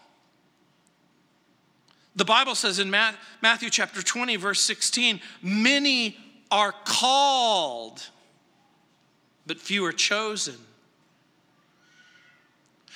The 2.17 2.25
Bible 2.25 2.55
says 2.55 2.79
in 2.79 2.89
Matthew 2.89 3.69
chapter 3.69 4.01
20, 4.01 4.37
verse 4.37 4.59
16, 4.61 5.21
many 5.43 6.17
are 6.49 6.73
called, 6.83 8.03
but 9.45 9.59
few 9.59 9.85
are 9.85 9.91
chosen. 9.91 10.55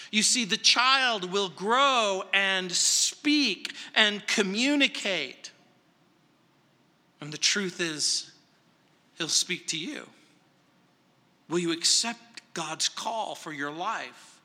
You 0.10 0.24
see, 0.24 0.44
the 0.44 0.58
child 0.58 1.32
will 1.32 1.50
grow 1.50 2.24
and 2.34 2.72
speak 2.72 3.74
and 3.94 4.26
communicate. 4.26 5.52
And 7.22 7.32
the 7.32 7.38
truth 7.38 7.80
is, 7.80 8.32
he'll 9.20 9.28
speak 9.28 9.68
to 9.68 9.78
you. 9.78 10.10
Will 11.48 11.60
you 11.60 11.72
accept 11.72 12.42
God's 12.56 12.90
call 12.90 13.36
for 13.36 13.54
your 13.54 13.72
life? 13.72 14.40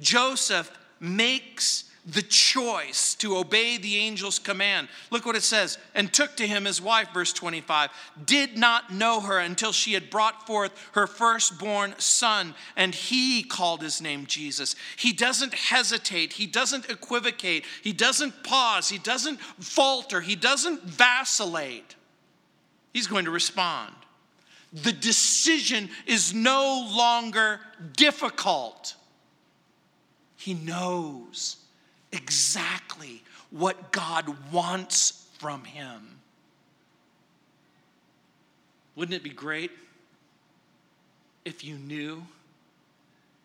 Joseph 0.00 0.70
makes 0.98 1.84
the 2.04 2.22
choice 2.22 3.14
to 3.14 3.36
obey 3.36 3.78
the 3.78 4.00
angel's 4.00 4.40
command. 4.40 4.88
Look 5.10 5.24
what 5.24 5.36
it 5.36 5.44
says. 5.44 5.78
And 5.94 6.12
took 6.12 6.36
to 6.36 6.46
him 6.46 6.64
his 6.64 6.80
wife, 6.80 7.08
verse 7.14 7.32
25, 7.32 7.90
did 8.24 8.58
not 8.58 8.92
know 8.92 9.20
her 9.20 9.38
until 9.38 9.70
she 9.70 9.92
had 9.92 10.10
brought 10.10 10.46
forth 10.46 10.72
her 10.92 11.06
firstborn 11.06 11.94
son, 11.98 12.54
and 12.76 12.92
he 12.92 13.44
called 13.44 13.82
his 13.82 14.00
name 14.00 14.26
Jesus. 14.26 14.74
He 14.96 15.12
doesn't 15.12 15.54
hesitate, 15.54 16.32
he 16.32 16.46
doesn't 16.46 16.90
equivocate, 16.90 17.64
he 17.82 17.92
doesn't 17.92 18.42
pause, 18.42 18.88
he 18.88 18.98
doesn't 18.98 19.40
falter, 19.40 20.20
he 20.20 20.34
doesn't 20.34 20.82
vacillate. 20.82 21.94
He's 22.92 23.06
going 23.06 23.26
to 23.26 23.30
respond. 23.30 23.94
The 24.72 24.92
decision 24.92 25.88
is 26.06 26.34
no 26.34 26.88
longer 26.90 27.60
difficult. 27.96 28.96
He 30.36 30.54
knows 30.54 31.61
exactly 32.12 33.22
what 33.50 33.92
God 33.92 34.52
wants 34.52 35.26
from 35.38 35.64
him. 35.64 36.20
Wouldn't 38.94 39.14
it 39.14 39.22
be 39.22 39.30
great 39.30 39.70
if 41.44 41.64
you 41.64 41.76
knew 41.76 42.22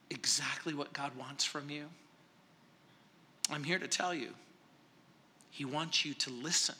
exactly 0.09 0.73
what 0.73 0.93
God 0.93 1.15
wants 1.17 1.45
from 1.45 1.69
you? 1.69 1.85
I'm 3.49 3.63
here 3.63 3.79
to 3.79 3.87
tell 3.87 4.13
you, 4.13 4.29
He 5.49 5.65
wants 5.65 6.05
you 6.05 6.13
to 6.15 6.29
listen 6.29 6.75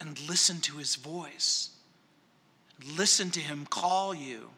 and 0.00 0.18
listen 0.28 0.60
to 0.62 0.78
His 0.78 0.96
voice, 0.96 1.70
listen 2.96 3.30
to 3.32 3.40
Him 3.40 3.66
call 3.68 4.14
you. 4.14 4.50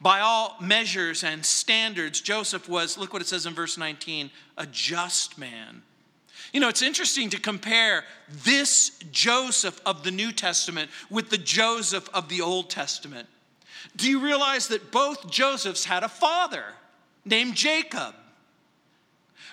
By 0.00 0.20
all 0.20 0.56
measures 0.60 1.24
and 1.24 1.44
standards, 1.44 2.20
Joseph 2.20 2.68
was, 2.68 2.96
look 2.96 3.12
what 3.12 3.20
it 3.20 3.28
says 3.28 3.44
in 3.44 3.52
verse 3.52 3.76
19, 3.76 4.30
a 4.56 4.66
just 4.66 5.36
man. 5.36 5.82
You 6.52 6.60
know, 6.60 6.68
it's 6.68 6.82
interesting 6.82 7.30
to 7.30 7.40
compare 7.40 8.04
this 8.44 8.98
Joseph 9.12 9.80
of 9.84 10.02
the 10.02 10.10
New 10.10 10.32
Testament 10.32 10.90
with 11.10 11.28
the 11.28 11.38
Joseph 11.38 12.08
of 12.14 12.28
the 12.28 12.40
Old 12.40 12.70
Testament. 12.70 13.28
Do 13.96 14.08
you 14.08 14.20
realize 14.20 14.68
that 14.68 14.90
both 14.90 15.30
Josephs 15.30 15.84
had 15.84 16.02
a 16.02 16.08
father 16.08 16.64
named 17.24 17.54
Jacob? 17.54 18.14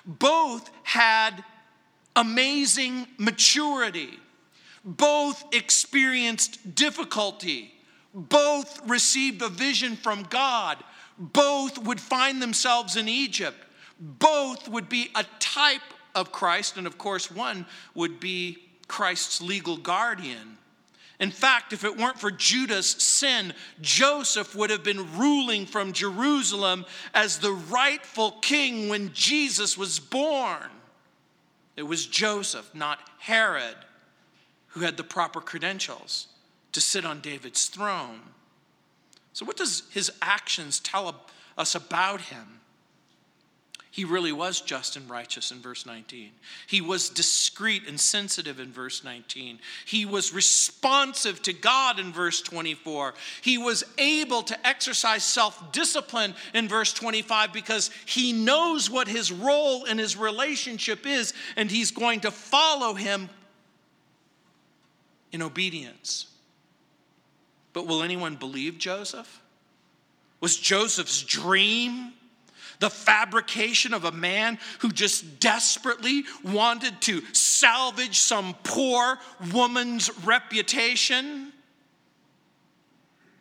Both 0.05 0.69
had 0.83 1.43
amazing 2.15 3.07
maturity. 3.17 4.17
Both 4.85 5.43
experienced 5.53 6.73
difficulty 6.73 7.73
both 8.17 8.81
received 8.89 9.43
a 9.43 9.47
vision 9.47 9.95
from 9.95 10.23
God. 10.23 10.83
Both 11.19 11.77
would 11.77 12.01
find 12.01 12.41
themselves 12.41 12.95
in 12.95 13.07
Egypt. 13.07 13.57
Both 13.99 14.67
would 14.67 14.89
be 14.89 15.11
a 15.13 15.23
type 15.39 15.81
of 16.15 16.31
Christ, 16.31 16.77
and 16.77 16.87
of 16.87 16.97
course, 16.97 17.29
one 17.29 17.67
would 17.93 18.19
be 18.19 18.57
Christ's 18.87 19.39
legal 19.39 19.77
guardian. 19.77 20.57
In 21.19 21.29
fact, 21.29 21.73
if 21.73 21.83
it 21.83 21.95
weren't 21.95 22.19
for 22.19 22.31
Judah's 22.31 22.89
sin, 22.89 23.53
Joseph 23.81 24.55
would 24.55 24.71
have 24.71 24.83
been 24.83 25.17
ruling 25.17 25.67
from 25.67 25.93
Jerusalem 25.93 26.85
as 27.13 27.37
the 27.37 27.51
rightful 27.51 28.31
king 28.41 28.89
when 28.89 29.13
Jesus 29.13 29.77
was 29.77 29.99
born. 29.99 30.69
It 31.75 31.83
was 31.83 32.07
Joseph, 32.07 32.73
not 32.73 32.99
Herod, 33.19 33.75
who 34.69 34.79
had 34.81 34.97
the 34.97 35.03
proper 35.03 35.39
credentials 35.39 36.27
to 36.71 36.81
sit 36.81 37.05
on 37.05 37.21
David's 37.21 37.67
throne. 37.67 38.21
So, 39.33 39.45
what 39.45 39.57
does 39.57 39.83
his 39.91 40.11
actions 40.21 40.79
tell 40.79 41.15
us 41.57 41.75
about 41.75 42.21
him? 42.21 42.57
He 43.97 44.05
really 44.05 44.31
was 44.31 44.61
just 44.61 44.95
and 44.95 45.09
righteous 45.09 45.51
in 45.51 45.59
verse 45.59 45.83
19. 45.83 46.29
He 46.67 46.81
was 46.81 47.09
discreet 47.09 47.87
and 47.87 47.99
sensitive 47.99 48.59
in 48.59 48.71
verse 48.71 49.03
19. 49.03 49.57
He 49.85 50.05
was 50.05 50.35
responsive 50.35 51.41
to 51.41 51.51
God 51.51 51.99
in 51.99 52.13
verse 52.13 52.39
24. 52.43 53.15
He 53.41 53.57
was 53.57 53.83
able 53.97 54.43
to 54.43 54.67
exercise 54.67 55.23
self 55.23 55.71
discipline 55.71 56.35
in 56.53 56.67
verse 56.67 56.93
25 56.93 57.51
because 57.51 57.89
he 58.05 58.33
knows 58.33 58.87
what 58.87 59.07
his 59.07 59.31
role 59.31 59.85
in 59.85 59.97
his 59.97 60.15
relationship 60.15 61.07
is 61.07 61.33
and 61.55 61.71
he's 61.71 61.89
going 61.89 62.19
to 62.19 62.29
follow 62.29 62.93
him 62.93 63.31
in 65.31 65.41
obedience. 65.41 66.27
But 67.77 67.85
will 67.85 68.01
anyone 68.01 68.37
believe 68.37 68.79
Joseph? 68.79 69.39
Was 70.39 70.57
Joseph's 70.57 71.21
dream 71.21 72.11
the 72.79 72.89
fabrication 72.89 73.93
of 73.93 74.03
a 74.03 74.11
man 74.11 74.57
who 74.79 74.89
just 74.89 75.39
desperately 75.39 76.23
wanted 76.43 76.99
to 77.01 77.21
salvage 77.33 78.17
some 78.17 78.55
poor 78.63 79.19
woman's 79.53 80.09
reputation? 80.25 81.53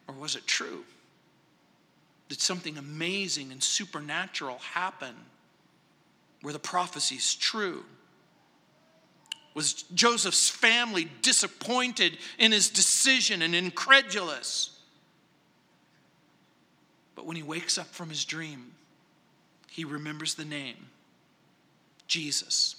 Or 0.07 0.14
was 0.14 0.37
it 0.37 0.46
true? 0.46 0.85
Did 2.29 2.38
something 2.38 2.77
amazing 2.77 3.53
and 3.53 3.62
supernatural 3.62 4.59
happen? 4.59 5.14
Were 6.42 6.53
the 6.53 6.59
prophecies 6.59 7.35
true? 7.35 7.87
Was 9.57 9.85
Joseph's 9.95 10.51
family 10.51 11.09
disappointed 11.23 12.19
in 12.38 12.53
his 12.53 12.69
decision 12.69 13.40
and 13.40 13.55
incredulous? 13.55 14.79
But 17.14 17.25
when 17.25 17.37
he 17.37 17.42
wakes 17.42 17.79
up 17.79 17.87
from 17.87 18.11
his 18.11 18.27
dream, 18.27 18.73
he 19.71 19.87
remembers 19.87 20.35
the 20.35 20.45
name 20.45 20.77
Jesus. 22.07 22.77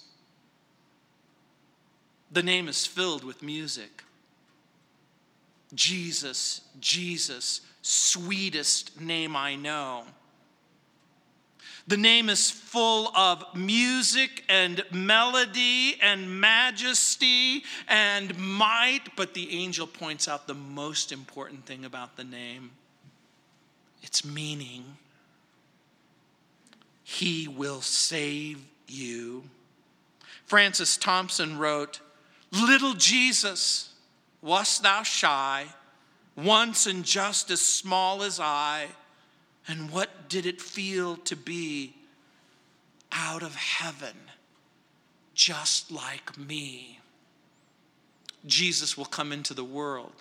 The 2.30 2.44
name 2.44 2.68
is 2.68 2.86
filled 2.86 3.24
with 3.24 3.42
music. 3.42 4.04
Jesus, 5.74 6.60
Jesus, 6.78 7.60
sweetest 7.82 9.00
name 9.00 9.34
I 9.34 9.56
know. 9.56 10.04
The 11.88 11.96
name 11.96 12.28
is 12.28 12.50
full 12.50 13.08
of 13.16 13.42
music 13.56 14.44
and 14.50 14.84
melody 14.92 15.96
and 16.02 16.38
majesty 16.38 17.64
and 17.88 18.38
might, 18.38 19.16
but 19.16 19.32
the 19.32 19.58
angel 19.58 19.86
points 19.86 20.28
out 20.28 20.46
the 20.46 20.52
most 20.52 21.12
important 21.12 21.64
thing 21.64 21.86
about 21.86 22.18
the 22.18 22.24
name 22.24 22.72
its 24.02 24.22
meaning. 24.22 24.84
He 27.04 27.48
will 27.48 27.80
save 27.80 28.62
you. 28.86 29.44
Francis 30.44 30.98
Thompson 30.98 31.58
wrote, 31.58 32.00
Little 32.52 32.92
Jesus, 32.94 33.94
wast 34.42 34.82
thou 34.82 35.02
shy, 35.02 35.68
once 36.36 36.86
and 36.86 37.02
just 37.02 37.50
as 37.50 37.62
small 37.62 38.22
as 38.22 38.38
I? 38.38 38.88
And 39.68 39.90
what 39.90 40.30
did 40.30 40.46
it 40.46 40.62
feel 40.62 41.16
to 41.18 41.36
be 41.36 41.94
out 43.12 43.42
of 43.42 43.54
heaven, 43.54 44.16
just 45.34 45.92
like 45.92 46.38
me? 46.38 47.00
Jesus 48.46 48.96
will 48.96 49.04
come 49.04 49.30
into 49.30 49.52
the 49.52 49.64
world. 49.64 50.12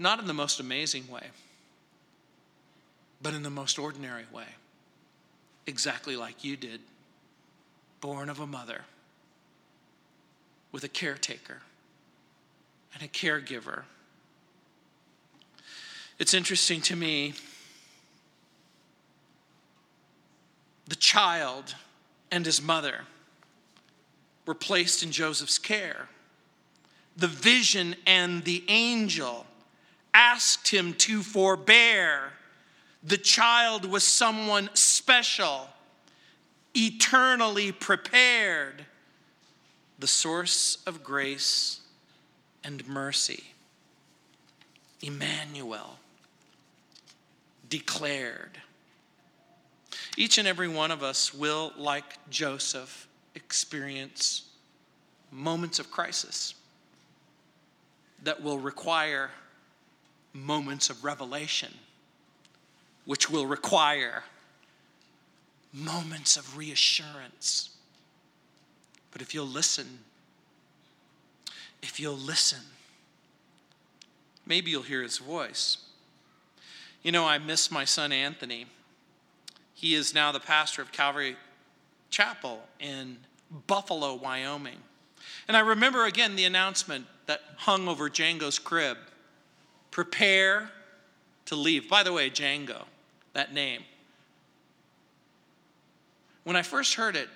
Not 0.00 0.18
in 0.18 0.26
the 0.26 0.34
most 0.34 0.58
amazing 0.58 1.08
way, 1.08 1.28
but 3.22 3.34
in 3.34 3.42
the 3.42 3.50
most 3.50 3.78
ordinary 3.78 4.24
way, 4.32 4.46
exactly 5.66 6.16
like 6.16 6.44
you 6.44 6.56
did, 6.56 6.80
born 8.00 8.28
of 8.28 8.40
a 8.40 8.46
mother 8.46 8.82
with 10.70 10.84
a 10.84 10.88
caretaker 10.88 11.62
and 12.94 13.02
a 13.02 13.08
caregiver. 13.08 13.82
It's 16.18 16.34
interesting 16.34 16.80
to 16.82 16.96
me 16.96 17.34
the 20.88 20.96
child 20.96 21.74
and 22.30 22.44
his 22.44 22.60
mother 22.60 23.02
were 24.46 24.54
placed 24.54 25.02
in 25.02 25.12
Joseph's 25.12 25.58
care. 25.58 26.08
The 27.16 27.28
vision 27.28 27.94
and 28.06 28.44
the 28.44 28.64
angel 28.68 29.46
asked 30.14 30.68
him 30.68 30.94
to 30.94 31.22
forbear. 31.22 32.32
The 33.02 33.18
child 33.18 33.84
was 33.84 34.02
someone 34.02 34.70
special, 34.74 35.68
eternally 36.74 37.70
prepared, 37.72 38.84
the 39.98 40.06
source 40.06 40.78
of 40.86 41.04
grace 41.04 41.80
and 42.64 42.86
mercy. 42.88 43.44
Emmanuel, 45.02 45.97
declared. 47.68 48.58
Each 50.16 50.38
and 50.38 50.48
every 50.48 50.68
one 50.68 50.90
of 50.90 51.02
us 51.02 51.32
will, 51.32 51.72
like 51.76 52.04
Joseph, 52.30 53.08
experience 53.34 54.48
moments 55.30 55.78
of 55.78 55.90
crisis 55.90 56.54
that 58.24 58.42
will 58.42 58.58
require 58.58 59.30
moments 60.32 60.90
of 60.90 61.04
revelation, 61.04 61.72
which 63.04 63.30
will 63.30 63.46
require 63.46 64.24
moments 65.72 66.36
of 66.36 66.56
reassurance. 66.56 67.70
But 69.12 69.22
if 69.22 69.34
you'll 69.34 69.46
listen, 69.46 70.00
if 71.82 72.00
you'll 72.00 72.16
listen, 72.16 72.60
maybe 74.46 74.70
you'll 74.70 74.82
hear 74.82 75.02
his 75.02 75.18
voice. 75.18 75.78
You 77.08 77.12
know, 77.12 77.24
I 77.24 77.38
miss 77.38 77.70
my 77.70 77.86
son 77.86 78.12
Anthony. 78.12 78.66
He 79.72 79.94
is 79.94 80.12
now 80.12 80.30
the 80.30 80.40
pastor 80.40 80.82
of 80.82 80.92
Calvary 80.92 81.36
Chapel 82.10 82.62
in 82.80 83.16
Buffalo, 83.66 84.14
Wyoming. 84.14 84.76
And 85.48 85.56
I 85.56 85.60
remember 85.60 86.04
again 86.04 86.36
the 86.36 86.44
announcement 86.44 87.06
that 87.24 87.40
hung 87.56 87.88
over 87.88 88.10
Django's 88.10 88.58
crib 88.58 88.98
prepare 89.90 90.68
to 91.46 91.56
leave. 91.56 91.88
By 91.88 92.02
the 92.02 92.12
way, 92.12 92.28
Django, 92.28 92.84
that 93.32 93.54
name. 93.54 93.84
When 96.44 96.56
I 96.56 96.62
first 96.62 96.92
heard 96.92 97.16
it, 97.16 97.30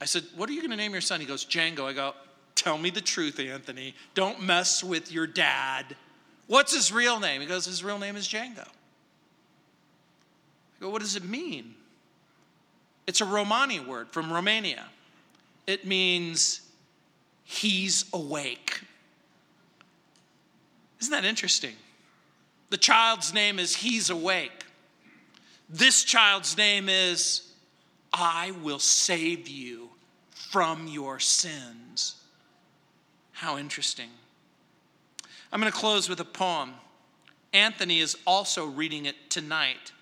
I 0.00 0.06
said, 0.06 0.24
What 0.34 0.48
are 0.48 0.54
you 0.54 0.62
going 0.62 0.70
to 0.70 0.78
name 0.78 0.92
your 0.92 1.02
son? 1.02 1.20
He 1.20 1.26
goes, 1.26 1.44
Django. 1.44 1.84
I 1.84 1.92
go, 1.92 2.14
Tell 2.54 2.78
me 2.78 2.88
the 2.88 3.02
truth, 3.02 3.38
Anthony. 3.38 3.94
Don't 4.14 4.40
mess 4.40 4.82
with 4.82 5.12
your 5.12 5.26
dad. 5.26 5.94
What's 6.46 6.74
his 6.74 6.90
real 6.90 7.20
name? 7.20 7.42
He 7.42 7.46
goes, 7.46 7.66
His 7.66 7.84
real 7.84 7.98
name 7.98 8.16
is 8.16 8.26
Django. 8.26 8.66
Go, 10.80 10.90
What 10.90 11.02
does 11.02 11.16
it 11.16 11.24
mean? 11.24 11.74
It's 13.06 13.20
a 13.20 13.24
Romani 13.24 13.80
word 13.80 14.08
from 14.10 14.32
Romania. 14.32 14.86
It 15.66 15.84
means 15.84 16.60
he's 17.44 18.04
awake. 18.12 18.80
Isn't 21.00 21.12
that 21.12 21.24
interesting? 21.24 21.74
The 22.70 22.76
child's 22.76 23.34
name 23.34 23.58
is 23.58 23.74
He's 23.74 24.10
Awake. 24.10 24.64
This 25.68 26.04
child's 26.04 26.56
name 26.56 26.88
is 26.88 27.52
I 28.12 28.52
will 28.62 28.78
save 28.78 29.48
you 29.48 29.90
from 30.30 30.86
your 30.86 31.18
sins. 31.18 32.16
How 33.32 33.56
interesting. 33.56 34.10
I'm 35.52 35.60
going 35.60 35.72
to 35.72 35.76
close 35.78 36.08
with 36.08 36.20
a 36.20 36.24
poem. 36.24 36.74
Anthony 37.52 38.00
is 38.00 38.16
also 38.26 38.66
reading 38.66 39.06
it 39.06 39.16
tonight. 39.30 39.92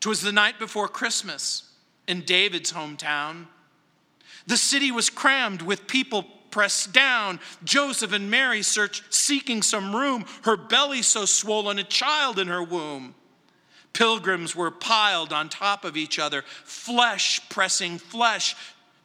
Twas 0.00 0.20
the 0.20 0.32
night 0.32 0.58
before 0.58 0.88
Christmas 0.88 1.70
in 2.06 2.22
David's 2.22 2.72
hometown. 2.72 3.46
The 4.46 4.56
city 4.56 4.90
was 4.90 5.10
crammed 5.10 5.62
with 5.62 5.86
people 5.86 6.24
pressed 6.50 6.92
down. 6.92 7.40
Joseph 7.64 8.12
and 8.12 8.30
Mary 8.30 8.62
search, 8.62 9.02
seeking 9.10 9.62
some 9.62 9.94
room, 9.94 10.24
her 10.42 10.56
belly 10.56 11.02
so 11.02 11.24
swollen, 11.24 11.78
a 11.78 11.84
child 11.84 12.38
in 12.38 12.48
her 12.48 12.62
womb. 12.62 13.14
Pilgrims 13.92 14.54
were 14.54 14.70
piled 14.70 15.32
on 15.32 15.48
top 15.48 15.84
of 15.84 15.96
each 15.96 16.18
other, 16.18 16.42
flesh 16.64 17.46
pressing 17.48 17.98
flesh. 17.98 18.54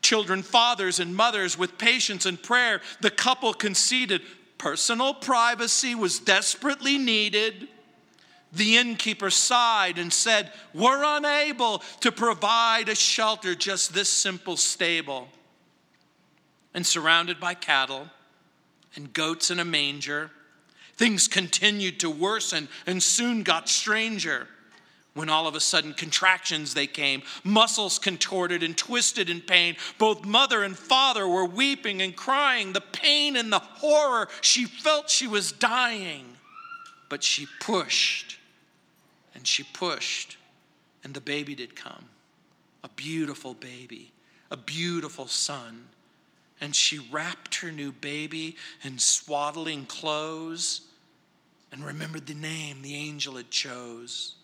Children, 0.01 0.41
fathers, 0.41 0.99
and 0.99 1.15
mothers 1.15 1.58
with 1.58 1.77
patience 1.77 2.25
and 2.25 2.41
prayer. 2.41 2.82
The 3.01 3.12
couple 3.12 3.54
conceded 3.54 4.21
personal 4.58 5.13
privacy 5.13 5.93
was 5.93 6.19
desperately 6.19 6.97
needed. 6.97 7.67
The 8.53 8.77
innkeeper 8.77 9.29
sighed 9.29 9.97
and 9.97 10.11
said, 10.11 10.51
We're 10.73 11.03
unable 11.03 11.79
to 12.01 12.11
provide 12.11 12.89
a 12.89 12.95
shelter, 12.95 13.55
just 13.55 13.93
this 13.93 14.09
simple 14.09 14.57
stable 14.57 15.29
and 16.73 16.85
surrounded 16.85 17.39
by 17.39 17.53
cattle 17.53 18.07
and 18.95 19.13
goats 19.13 19.51
in 19.51 19.59
a 19.59 19.65
manger. 19.65 20.31
Things 20.95 21.27
continued 21.27 21.99
to 22.01 22.09
worsen 22.09 22.67
and 22.85 23.01
soon 23.01 23.43
got 23.43 23.69
stranger. 23.69 24.47
When 25.13 25.29
all 25.29 25.45
of 25.45 25.55
a 25.55 25.59
sudden 25.59 25.93
contractions 25.93 26.73
they 26.73 26.87
came, 26.87 27.23
muscles 27.43 27.99
contorted 27.99 28.63
and 28.63 28.77
twisted 28.77 29.29
in 29.29 29.41
pain. 29.41 29.75
Both 29.97 30.23
mother 30.23 30.63
and 30.63 30.77
father 30.77 31.27
were 31.27 31.45
weeping 31.45 32.01
and 32.01 32.15
crying, 32.15 32.71
the 32.71 32.79
pain 32.79 33.35
and 33.35 33.51
the 33.51 33.59
horror. 33.59 34.29
She 34.39 34.65
felt 34.65 35.09
she 35.09 35.27
was 35.27 35.51
dying, 35.51 36.37
but 37.09 37.23
she 37.23 37.45
pushed 37.59 38.37
and 39.33 39.47
she 39.47 39.63
pushed, 39.63 40.37
and 41.03 41.13
the 41.13 41.21
baby 41.21 41.55
did 41.55 41.75
come. 41.75 42.05
A 42.83 42.89
beautiful 42.89 43.53
baby, 43.53 44.11
a 44.49 44.57
beautiful 44.57 45.27
son 45.27 45.87
and 46.61 46.75
she 46.75 46.99
wrapped 46.99 47.55
her 47.55 47.71
new 47.71 47.91
baby 47.91 48.55
in 48.83 48.99
swaddling 48.99 49.85
clothes 49.87 50.81
and 51.71 51.83
remembered 51.83 52.27
the 52.27 52.35
name 52.35 52.81
the 52.81 52.95
angel 52.95 53.35
had 53.35 53.49
chose. 53.49 54.35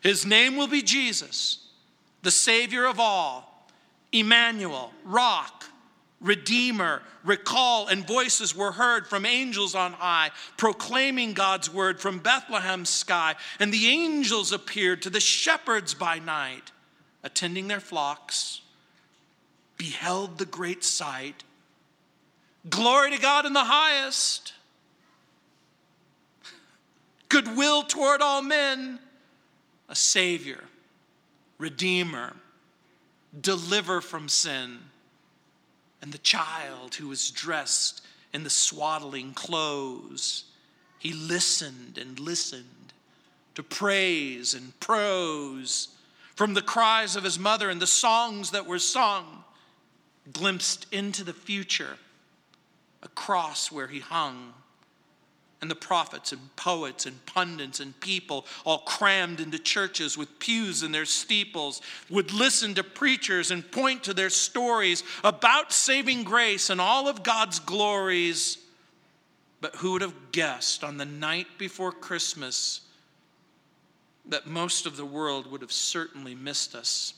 His 0.00 0.24
name 0.24 0.56
will 0.56 0.68
be 0.68 0.80
Jesus, 0.80 1.66
the 2.22 2.30
Savior 2.30 2.86
of 2.86 3.00
all, 3.00 3.68
Emmanuel, 4.12 4.92
Rock, 5.04 5.64
Redeemer, 6.20 7.02
recall, 7.24 7.88
and 7.88 8.06
voices 8.06 8.54
were 8.54 8.72
heard 8.72 9.06
from 9.06 9.26
angels 9.26 9.74
on 9.74 9.92
high, 9.92 10.30
proclaiming 10.56 11.34
God's 11.34 11.72
word 11.72 12.00
from 12.00 12.20
Bethlehem's 12.20 12.88
sky. 12.88 13.34
And 13.60 13.72
the 13.72 13.86
angels 13.88 14.52
appeared 14.52 15.02
to 15.02 15.10
the 15.10 15.20
shepherds 15.20 15.92
by 15.92 16.18
night, 16.18 16.72
attending 17.22 17.68
their 17.68 17.80
flocks, 17.80 18.62
beheld 19.76 20.38
the 20.38 20.46
great 20.46 20.84
sight 20.84 21.44
Glory 22.68 23.12
to 23.12 23.18
God 23.18 23.46
in 23.46 23.52
the 23.52 23.64
highest. 23.64 24.54
Goodwill 27.28 27.82
toward 27.84 28.22
all 28.22 28.42
men. 28.42 28.98
A 29.88 29.94
Savior 29.94 30.64
Redeemer, 31.58 32.34
deliver 33.40 34.00
from 34.00 34.28
sin, 34.28 34.78
and 36.02 36.12
the 36.12 36.18
child 36.18 36.94
who 36.94 37.08
was 37.08 37.30
dressed 37.30 38.02
in 38.32 38.44
the 38.44 38.50
swaddling 38.50 39.32
clothes. 39.32 40.44
He 40.98 41.12
listened 41.12 41.98
and 41.98 42.18
listened 42.18 42.92
to 43.54 43.62
praise 43.62 44.54
and 44.54 44.78
prose 44.80 45.88
from 46.34 46.54
the 46.54 46.62
cries 46.62 47.16
of 47.16 47.24
his 47.24 47.38
mother 47.38 47.70
and 47.70 47.80
the 47.80 47.86
songs 47.86 48.50
that 48.50 48.66
were 48.66 48.78
sung, 48.78 49.44
glimpsed 50.32 50.86
into 50.92 51.24
the 51.24 51.32
future, 51.32 51.96
a 53.02 53.08
cross 53.08 53.72
where 53.72 53.86
he 53.86 54.00
hung 54.00 54.52
and 55.60 55.70
the 55.70 55.74
prophets 55.74 56.32
and 56.32 56.54
poets 56.56 57.06
and 57.06 57.24
pundits 57.24 57.80
and 57.80 57.98
people 58.00 58.44
all 58.64 58.80
crammed 58.80 59.40
into 59.40 59.58
churches 59.58 60.16
with 60.16 60.38
pews 60.38 60.82
in 60.82 60.92
their 60.92 61.06
steeples 61.06 61.80
would 62.10 62.32
listen 62.32 62.74
to 62.74 62.84
preachers 62.84 63.50
and 63.50 63.70
point 63.70 64.04
to 64.04 64.12
their 64.12 64.28
stories 64.30 65.02
about 65.24 65.72
saving 65.72 66.24
grace 66.24 66.68
and 66.68 66.80
all 66.80 67.08
of 67.08 67.22
God's 67.22 67.58
glories. 67.58 68.58
But 69.62 69.76
who 69.76 69.92
would 69.92 70.02
have 70.02 70.32
guessed 70.32 70.84
on 70.84 70.98
the 70.98 71.06
night 71.06 71.46
before 71.56 71.90
Christmas 71.90 72.82
that 74.26 74.46
most 74.46 74.84
of 74.84 74.98
the 74.98 75.06
world 75.06 75.50
would 75.50 75.62
have 75.62 75.72
certainly 75.72 76.34
missed 76.34 76.74
us? 76.74 77.14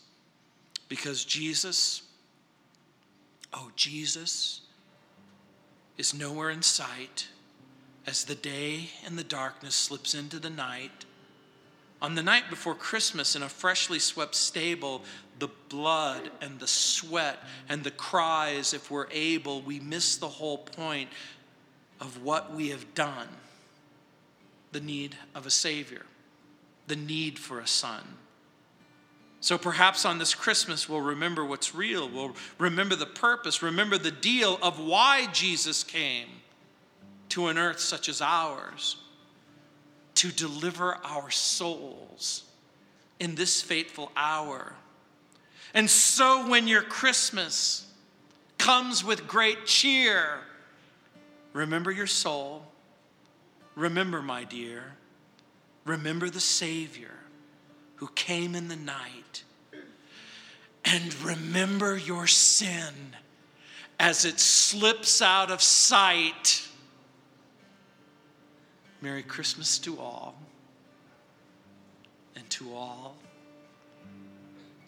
Because 0.89 1.25
Jesus, 1.25 2.03
oh, 3.53 3.73
Jesus, 3.75 4.61
is 5.97 6.15
nowhere 6.15 6.51
in 6.51 6.63
sight 6.63 7.27
as 8.07 8.25
the 8.25 8.35
day 8.35 8.91
and 9.05 9.19
the 9.19 9.25
darkness 9.25 9.75
slips 9.75 10.15
into 10.15 10.39
the 10.39 10.51
night. 10.51 11.05
On 12.01 12.15
the 12.15 12.23
night 12.23 12.45
before 12.49 12.75
Christmas, 12.75 13.35
in 13.35 13.43
a 13.43 13.49
freshly 13.49 13.99
swept 13.99 14.35
stable, 14.35 15.03
the 15.39 15.49
blood 15.69 16.31
and 16.41 16.59
the 16.59 16.67
sweat 16.67 17.39
and 17.69 17.83
the 17.83 17.91
cries, 17.91 18.73
if 18.73 18.91
we're 18.91 19.09
able, 19.11 19.63
we 19.63 19.81
miss 19.81 20.17
the 20.17 20.29
whole 20.29 20.59
point 20.59 21.11
of 22.01 22.23
what 22.23 22.55
we 22.55 22.69
have 22.69 22.95
done 22.95 23.29
the 24.71 24.81
need 24.81 25.17
of 25.35 25.47
a 25.47 25.51
Savior, 25.51 26.03
the 26.87 26.97
need 26.97 27.39
for 27.39 27.59
a 27.59 27.67
Son. 27.67 28.03
So 29.41 29.57
perhaps 29.57 30.05
on 30.05 30.19
this 30.19 30.35
Christmas, 30.35 30.89
we'll 30.89 31.01
remember 31.01 31.45
what's 31.45 31.75
real. 31.75 32.09
We'll 32.09 32.35
remember 32.59 32.97
the 32.97 33.07
purpose, 33.07 33.63
remember 33.63 33.97
the 33.97 34.11
deal 34.11 34.59
of 34.63 34.79
why 34.81 35.27
Jesus 35.33 35.85
came 35.85 36.29
to 37.39 37.47
an 37.47 37.57
earth 37.57 37.79
such 37.79 38.09
as 38.09 38.21
ours 38.21 38.97
to 40.17 40.33
deliver 40.33 40.97
our 41.05 41.31
souls 41.31 42.43
in 43.21 43.37
this 43.37 43.63
fateful 43.63 44.11
hour. 44.17 44.73
And 45.73 45.89
so 45.89 46.49
when 46.49 46.67
your 46.67 46.83
Christmas 46.83 47.87
comes 48.59 49.05
with 49.05 49.29
great 49.29 49.67
cheer, 49.67 50.41
remember 51.53 51.93
your 51.93 52.09
soul. 52.09 52.65
Remember, 53.77 54.21
my 54.21 54.43
dear, 54.43 54.83
remember 55.85 56.31
the 56.31 56.41
Savior 56.41 57.15
who 57.97 58.09
came 58.17 58.57
in 58.57 58.67
the 58.67 58.75
night. 58.75 59.45
And 60.85 61.15
remember 61.23 61.97
your 61.97 62.27
sin 62.27 62.95
as 64.01 64.25
it 64.25 64.41
slips 64.41 65.23
out 65.23 65.53
of 65.53 65.63
sight 65.63 66.68
Merry 69.01 69.23
Christmas 69.23 69.79
to 69.79 69.99
all, 70.01 70.35
and 72.35 72.49
to 72.51 72.75
all, 72.75 73.17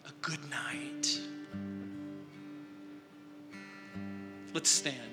a 0.05 0.11
good 0.21 0.39
night. 0.49 1.19
Let's 4.53 4.69
stand. 4.69 5.10